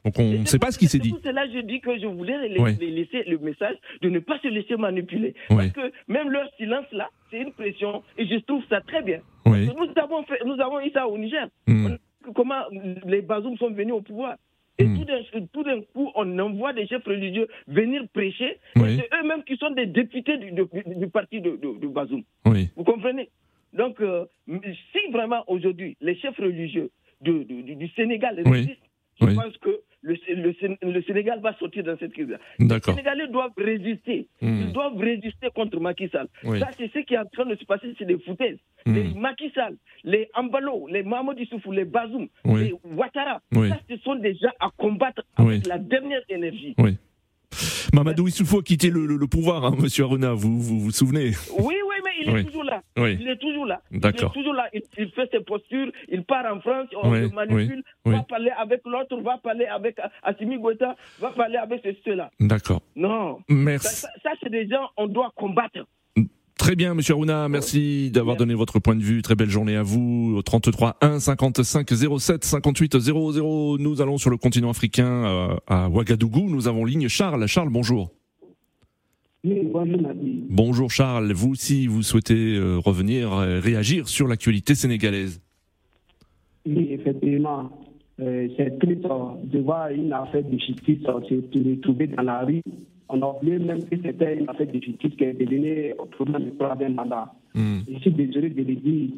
Donc 0.03 0.19
on 0.19 0.39
ne 0.39 0.45
sait 0.45 0.59
pas 0.59 0.71
ce 0.71 0.77
qui 0.77 0.87
s'est 0.87 0.99
dit. 0.99 1.09
C'est 1.09 1.15
pour 1.15 1.23
cela 1.23 1.47
que 1.47 1.53
je 1.53 1.59
dis 1.65 1.79
que 1.81 1.97
je 1.99 2.05
voulais 2.05 2.49
les, 2.49 2.59
Ouais. 2.59 2.77
les 2.79 2.91
laisser 2.91 3.23
le 3.27 3.37
message 3.39 3.75
de 4.01 4.09
ne 4.09 4.19
pas 4.19 4.39
se 4.43 4.47
laisser 4.49 4.75
manipuler. 4.75 5.33
Ouais. 5.49 5.69
Parce 5.73 5.87
que 5.89 5.93
même 6.09 6.29
leur 6.29 6.47
silence 6.57 6.85
là, 6.91 7.09
c'est 7.31 7.39
une 7.41 7.51
pression 7.53 8.03
et 8.17 8.27
je 8.27 8.35
trouve 8.45 8.63
ça 8.69 8.81
très 8.81 9.01
bien. 9.03 9.19
Oui. 9.45 9.67
Nous 9.67 9.87
avons, 10.01 10.23
fait, 10.25 10.39
nous 10.45 10.59
avons 10.61 10.81
eu 10.81 10.91
ça 10.91 11.07
au 11.07 11.17
Niger. 11.17 11.47
Mm. 11.67 11.87
On- 12.27 12.33
comment 12.33 12.61
les 13.05 13.21
Bazoum 13.21 13.57
sont 13.57 13.71
venus 13.71 13.93
au 13.93 14.01
pouvoir. 14.01 14.35
Et 14.79 14.85
Mm. 14.85 14.97
tout 14.99 15.63
d'un- 15.63 15.81
coup, 15.93 16.11
on 16.15 16.37
envoie 16.39 16.71
des 16.73 16.85
chefs 16.87 17.03
religieux 17.05 17.47
venir 17.67 18.03
prêcher. 18.13 18.59
Oui. 18.75 18.97
C'est 18.99 19.09
eux-mêmes 19.19 19.43
qui 19.43 19.57
sont 19.57 19.71
des 19.71 19.87
députés 19.87 20.37
du, 20.37 20.51
du- 20.51 20.65
du 20.95 21.07
parti 21.07 21.41
de, 21.41 21.51
de, 21.57 21.79
de 21.79 21.87
Bazoum. 21.87 22.23
Oui. 22.45 22.69
Vous 22.75 22.83
comprenez? 22.83 23.29
Donc, 23.73 23.99
euh, 24.01 24.25
si 24.47 25.11
vraiment 25.11 25.43
aujourd'hui 25.47 25.97
les 26.01 26.15
chefs 26.15 26.37
religieux 26.37 26.89
de- 27.21 27.43
du, 27.43 27.75
du 27.75 27.87
Sénégal 27.89 28.41
Oui. 28.45 28.51
résistent, 28.59 28.86
je 29.19 29.25
Oui. 29.25 29.35
pense 29.35 29.57
que 29.57 29.81
le, 30.03 30.15
le 30.29 30.53
le 30.93 31.01
Sénégal 31.03 31.41
va 31.41 31.53
sortir 31.57 31.83
dans 31.83 31.97
cette 31.97 32.13
crise-là. 32.13 32.37
Les 32.59 32.79
Sénégalais 32.81 33.27
doivent 33.27 33.51
résister. 33.57 34.27
Mm. 34.41 34.61
Ils 34.61 34.71
doivent 34.73 34.97
résister 34.97 35.47
contre 35.53 35.79
Macky 35.79 36.07
Sall. 36.09 36.27
Oui. 36.43 36.59
Ça, 36.59 36.69
c'est 36.77 36.89
ce 36.93 36.99
qui 36.99 37.13
est 37.15 37.17
en 37.17 37.25
train 37.25 37.45
de 37.45 37.55
se 37.55 37.65
passer 37.65 37.93
chez 37.97 38.05
les 38.05 38.17
foutaises. 38.19 38.59
Mm. 38.85 38.93
Les 38.93 39.03
Macky 39.15 39.51
Sall, 39.53 39.75
les 40.03 40.29
Ambalo, 40.35 40.87
les 40.87 41.03
Mahmoud 41.03 41.37
Issoufou, 41.39 41.71
les 41.71 41.83
Bazoum, 41.85 42.27
Oui. 42.45 42.65
les 42.69 42.73
Ouattara. 42.95 43.41
Ça, 43.51 43.79
ce 43.89 43.97
sont 43.97 44.15
des 44.15 44.35
gens 44.35 44.51
à 44.59 44.69
combattre 44.77 45.23
avec 45.35 45.65
la 45.67 45.77
dernière 45.79 46.21
énergie. 46.29 46.75
Mamadou 47.93 48.27
Issoufou 48.27 48.59
a 48.59 48.63
quitté 48.63 48.89
le, 48.89 49.05
le- 49.05 49.27
pouvoir, 49.27 49.65
hein, 49.65 49.75
Monsieur 49.79 50.03
Harouna, 50.03 50.33
vous, 50.33 50.59
vous 50.61 50.79
vous 50.79 50.91
souvenez? 50.91 51.31
Oui, 51.59 51.75
oui, 52.19 52.25
il 52.33 52.37
est 52.39 52.43
toujours 52.45 52.63
là. 52.63 52.81
Oui. 52.97 53.17
Il 53.19 53.27
est 53.29 53.37
toujours 53.37 53.65
là. 53.65 53.81
D'accord. 53.91 54.31
Il 54.35 54.39
est 54.39 54.41
toujours 54.41 54.53
là. 54.53 54.69
Il, 54.73 54.81
il 54.97 55.09
fait 55.11 55.29
ses 55.31 55.39
postures, 55.41 55.91
il 56.09 56.23
part 56.23 56.45
en 56.51 56.59
France, 56.61 56.87
on 57.01 57.11
le 57.11 57.29
manipule, 57.29 57.83
va 58.05 58.23
parler 58.23 58.51
avec 58.57 58.81
l'autre, 58.85 59.15
va 59.21 59.37
parler 59.37 59.65
avec 59.65 59.97
Assimi 60.23 60.57
Goïta, 60.59 60.95
va 61.19 61.29
parler 61.31 61.57
avec 61.57 61.81
ce, 61.83 61.89
ceux-là. 62.05 62.31
D'accord. 62.39 62.81
Non. 62.95 63.39
Merci. 63.49 63.87
Ça, 63.87 64.07
ça- 64.07 64.13
ça, 64.23 64.29
c'est 64.41 64.49
des 64.49 64.67
gens 64.67 64.89
on 64.97 65.07
doit 65.07 65.31
combattre. 65.35 65.79
Très 66.57 66.75
bien, 66.75 66.95
Monsieur 66.95 67.13
Harouna, 67.13 67.47
merci 67.49 68.09
d'avoir 68.09 68.35
donné 68.35 68.55
votre 68.55 68.79
point 68.79 68.95
de 68.95 69.03
vue. 69.03 69.21
Très 69.21 69.35
belle 69.35 69.49
journée 69.49 69.75
à 69.75 69.83
vous. 69.83 70.33
Au 70.37 70.41
33 70.41 70.97
1 71.01 71.19
55 71.19 71.87
07 72.19 72.43
58 72.43 72.97
00. 72.99 73.77
Nous 73.77 74.01
allons 74.01 74.17
sur 74.17 74.31
le 74.31 74.37
continent 74.37 74.71
africain 74.71 75.05
euh, 75.25 75.55
à 75.67 75.87
Ouagadougou. 75.87 76.49
Nous 76.49 76.67
avons 76.67 76.83
ligne 76.83 77.07
Charles. 77.09 77.45
Charles, 77.47 77.69
bonjour. 77.69 78.11
Bonjour 79.43 80.91
Charles. 80.91 81.31
Vous 81.31 81.51
aussi, 81.51 81.87
vous 81.87 82.01
souhaitez 82.01 82.55
euh, 82.57 82.77
revenir 82.79 83.33
euh, 83.33 83.59
réagir 83.59 84.07
sur 84.07 84.27
l'actualité 84.27 84.75
sénégalaise. 84.75 85.41
Oui, 86.65 86.87
effectivement, 86.91 87.69
euh, 88.19 88.47
c'est 88.57 88.77
triste 88.79 89.05
euh, 89.05 89.35
de 89.43 89.59
voir 89.59 89.89
une 89.89 90.11
affaire 90.11 90.43
de 90.43 90.57
justice 90.57 90.99
euh, 91.07 91.21
se 91.29 91.35
retrouver 91.35 92.07
dans 92.07 92.23
la 92.23 92.41
rue. 92.43 92.61
On 93.09 93.21
a 93.21 93.27
oublié 93.37 93.59
même 93.59 93.83
que 93.85 93.95
c'était 93.95 94.37
une 94.39 94.49
affaire 94.49 94.67
de 94.67 94.81
justice 94.81 95.15
qui 95.17 95.23
est 95.23 95.33
devenue 95.33 95.93
au 95.97 96.05
problème 96.05 96.43
du 96.43 96.51
troisième 96.57 96.95
mandat. 96.95 97.31
Hmm. 97.53 97.79
Je 97.89 97.99
suis 97.99 98.11
désolé 98.11 98.49
de 98.49 98.63
le 98.63 98.75
dire. 98.75 99.09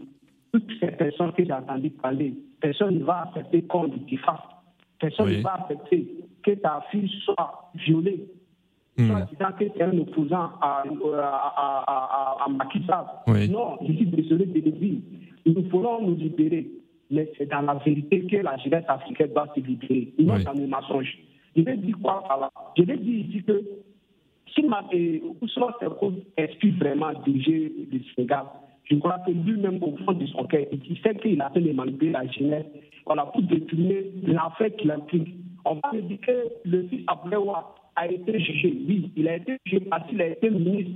Toutes 0.51 0.69
ces 0.79 0.88
personnes 0.88 1.32
que 1.34 1.45
j'ai 1.45 1.53
entendu 1.53 1.89
parler, 1.91 2.34
personne 2.60 2.99
ne 2.99 3.03
va 3.03 3.21
accepter 3.27 3.62
qu'on 3.63 3.84
le 3.84 3.97
diffame. 4.08 4.38
Personne 4.99 5.27
Oui. 5.27 5.38
ne 5.38 5.41
va 5.43 5.53
accepter 5.53 6.08
que 6.43 6.51
ta 6.51 6.84
fille 6.91 7.10
soit 7.23 7.71
violée. 7.75 8.25
Que 9.08 9.66
c'est 9.76 9.82
un 9.84 9.98
opposant 9.98 10.50
à, 10.62 10.84
à, 10.84 12.44
à, 12.46 12.50
Macky 12.50 12.82
Sall. 12.86 13.06
Oui. 13.28 13.50
Non, 13.50 13.78
je 13.88 13.94
suis 13.94 14.06
désolé 14.08 14.46
de 14.46 14.60
le 14.66 14.72
dire. 14.72 15.00
Nous 15.46 15.62
pourrons 15.64 16.06
nous 16.06 16.16
libérer. 16.16 16.68
Mais 17.12 17.32
c'est 17.38 17.50
dans 17.50 17.62
la 17.62 17.76
vérité 17.76 18.26
que 18.26 18.38
la 18.38 18.58
jeunesse 18.58 18.84
africaine 18.88 19.32
doit 19.34 19.48
se 19.56 19.62
libérer, 19.62 20.14
non 20.20 20.36
Oui. 20.36 20.44
dans 20.44 20.54
le 20.54 20.68
mensonge. 20.68 21.18
Je 21.56 21.62
vais 21.64 21.78
dire 21.78 21.96
quoi 22.04 22.24
par 22.28 22.40
là 22.40 22.52
Je 22.78 22.84
vais 22.84 22.98
dire 22.98 23.26
ici 23.26 23.44
que 23.44 23.64
si 24.54 24.64
ma, 24.64 24.84
euh, 24.94 25.20
Ousmane 25.42 25.72
Sonko 25.82 26.14
explique 26.38 26.78
vraiment 26.78 27.12
diriger 27.26 27.72
le 27.92 28.00
Sénégal, 28.16 28.44
je 28.84 28.96
crois 28.96 29.20
que 29.26 29.32
lui-même, 29.32 29.82
au 29.84 29.96
fond 30.06 30.14
de 30.14 30.26
son 30.28 30.44
cœur, 30.46 30.66
il 30.72 30.98
sait 31.02 31.16
qu'il 31.16 31.42
a 31.42 31.50
fait 31.50 31.62
de 31.62 31.72
manipuler 31.72 32.12
la 32.12 32.28
jeunesse 32.28 32.66
voilà, 33.06 33.26
pour 33.26 33.42
détourner 33.44 34.12
l'affaire 34.24 34.76
qu'il 34.76 34.92
implique. 34.92 35.36
On 35.66 35.76
va 35.76 35.92
me 35.94 36.02
dire 36.02 36.20
que 36.22 36.48
le 36.66 36.84
fils 36.88 37.02
Ablewa 37.08 37.76
a 38.00 38.08
été 38.08 38.40
jugé. 38.40 38.74
Oui, 38.88 39.12
il 39.16 39.28
a 39.28 39.36
été 39.38 39.58
jugé 39.66 39.82
parce 39.90 40.08
qu'il 40.10 40.22
a 40.22 40.28
été 40.28 40.50
ministre 40.50 40.92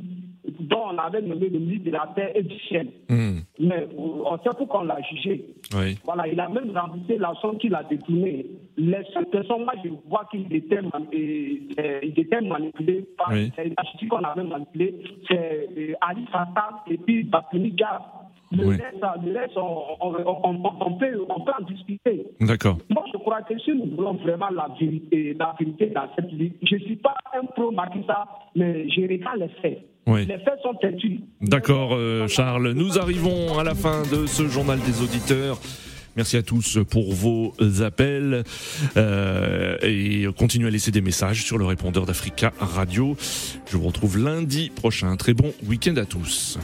dont 0.59 0.83
on 0.93 0.97
avait 0.97 1.21
nommé 1.21 1.47
le 1.49 1.59
ministre 1.59 1.85
de 1.85 1.91
la 1.91 2.11
Terre 2.15 2.31
et 2.35 2.43
du 2.43 2.57
Ciel. 2.67 2.87
Hmm. 3.09 3.39
Mais 3.59 3.81
euh, 3.83 3.87
on 3.97 4.37
sait 4.43 4.49
pourquoi 4.57 4.81
on 4.81 4.83
l'a 4.83 5.01
jugé. 5.09 5.45
Oui. 5.75 5.97
Voilà, 6.03 6.27
il 6.27 6.39
a 6.39 6.49
même 6.49 6.71
remboursé 6.77 7.17
la 7.17 7.33
somme 7.41 7.57
qu'il 7.57 7.73
a 7.73 7.83
détournée. 7.83 8.45
Les 8.77 8.97
cette 9.13 9.31
personne, 9.31 9.63
moi, 9.63 9.73
je 9.83 9.89
vois 10.09 10.25
qu'il 10.31 10.53
était, 10.53 10.81
man- 10.81 11.07
euh, 11.13 11.55
euh, 11.79 11.99
était 12.01 12.41
manipulé 12.41 13.05
par 13.17 13.29
Oui. 13.31 13.51
justice 13.57 14.09
qu'on 14.09 14.17
avait 14.17 14.43
manipulé. 14.43 14.95
C'est 15.29 15.69
euh, 15.77 15.93
Ali 16.01 16.25
Fattah 16.31 16.83
et 16.89 16.97
puis 16.97 17.23
Baptini 17.23 17.71
Gare. 17.71 18.22
Le 18.55 18.65
Oui. 18.67 18.75
reste, 18.75 19.03
le 19.25 19.39
reste, 19.39 19.57
on, 19.57 20.97
peut, 20.99 21.25
on 21.29 21.41
peut 21.41 21.51
en 21.59 21.63
discuter. 21.65 22.25
D'accord. 22.39 22.77
Moi, 22.89 23.03
je 23.11 23.17
crois 23.17 23.41
que 23.41 23.57
si 23.59 23.71
nous 23.71 23.95
voulons 23.95 24.13
vraiment 24.15 24.49
la 24.49 24.67
vérité, 24.79 25.35
la 25.39 25.55
vérité 25.59 25.87
dans 25.87 26.07
cette 26.15 26.31
ligue, 26.31 26.53
je 26.63 26.75
ne 26.75 26.79
suis 26.81 26.95
pas 26.97 27.15
un 27.35 27.45
pro 27.45 27.71
Sall, 27.73 28.15
mais 28.55 28.87
je 28.89 29.01
regarde 29.01 29.39
les 29.39 29.49
faits. 29.61 29.79
Oui. 30.05 30.25
Les 30.25 30.37
faits 30.39 30.59
sont 30.61 30.73
têtus. 30.75 31.21
D'accord, 31.41 31.91
euh, 31.93 32.27
Charles. 32.27 32.71
Nous 32.73 32.99
arrivons 32.99 33.57
à 33.57 33.63
la 33.63 33.73
fin 33.73 34.03
de 34.03 34.25
ce 34.27 34.47
journal 34.47 34.79
des 34.79 35.01
auditeurs. 35.01 35.57
Merci 36.15 36.37
à 36.37 36.43
tous 36.43 36.77
pour 36.91 37.11
vos 37.11 37.53
appels 37.81 38.43
euh, 38.97 39.77
et 39.81 40.25
continuez 40.37 40.67
à 40.67 40.69
laisser 40.69 40.91
des 40.91 41.01
messages 41.01 41.43
sur 41.43 41.57
le 41.57 41.65
répondeur 41.65 42.05
d'Africa 42.05 42.51
Radio. 42.59 43.15
Je 43.65 43.77
vous 43.77 43.87
retrouve 43.87 44.19
lundi 44.23 44.69
prochain. 44.69 45.15
Très 45.15 45.33
bon 45.33 45.51
week-end 45.67 45.95
à 45.97 46.05
tous. 46.05 46.59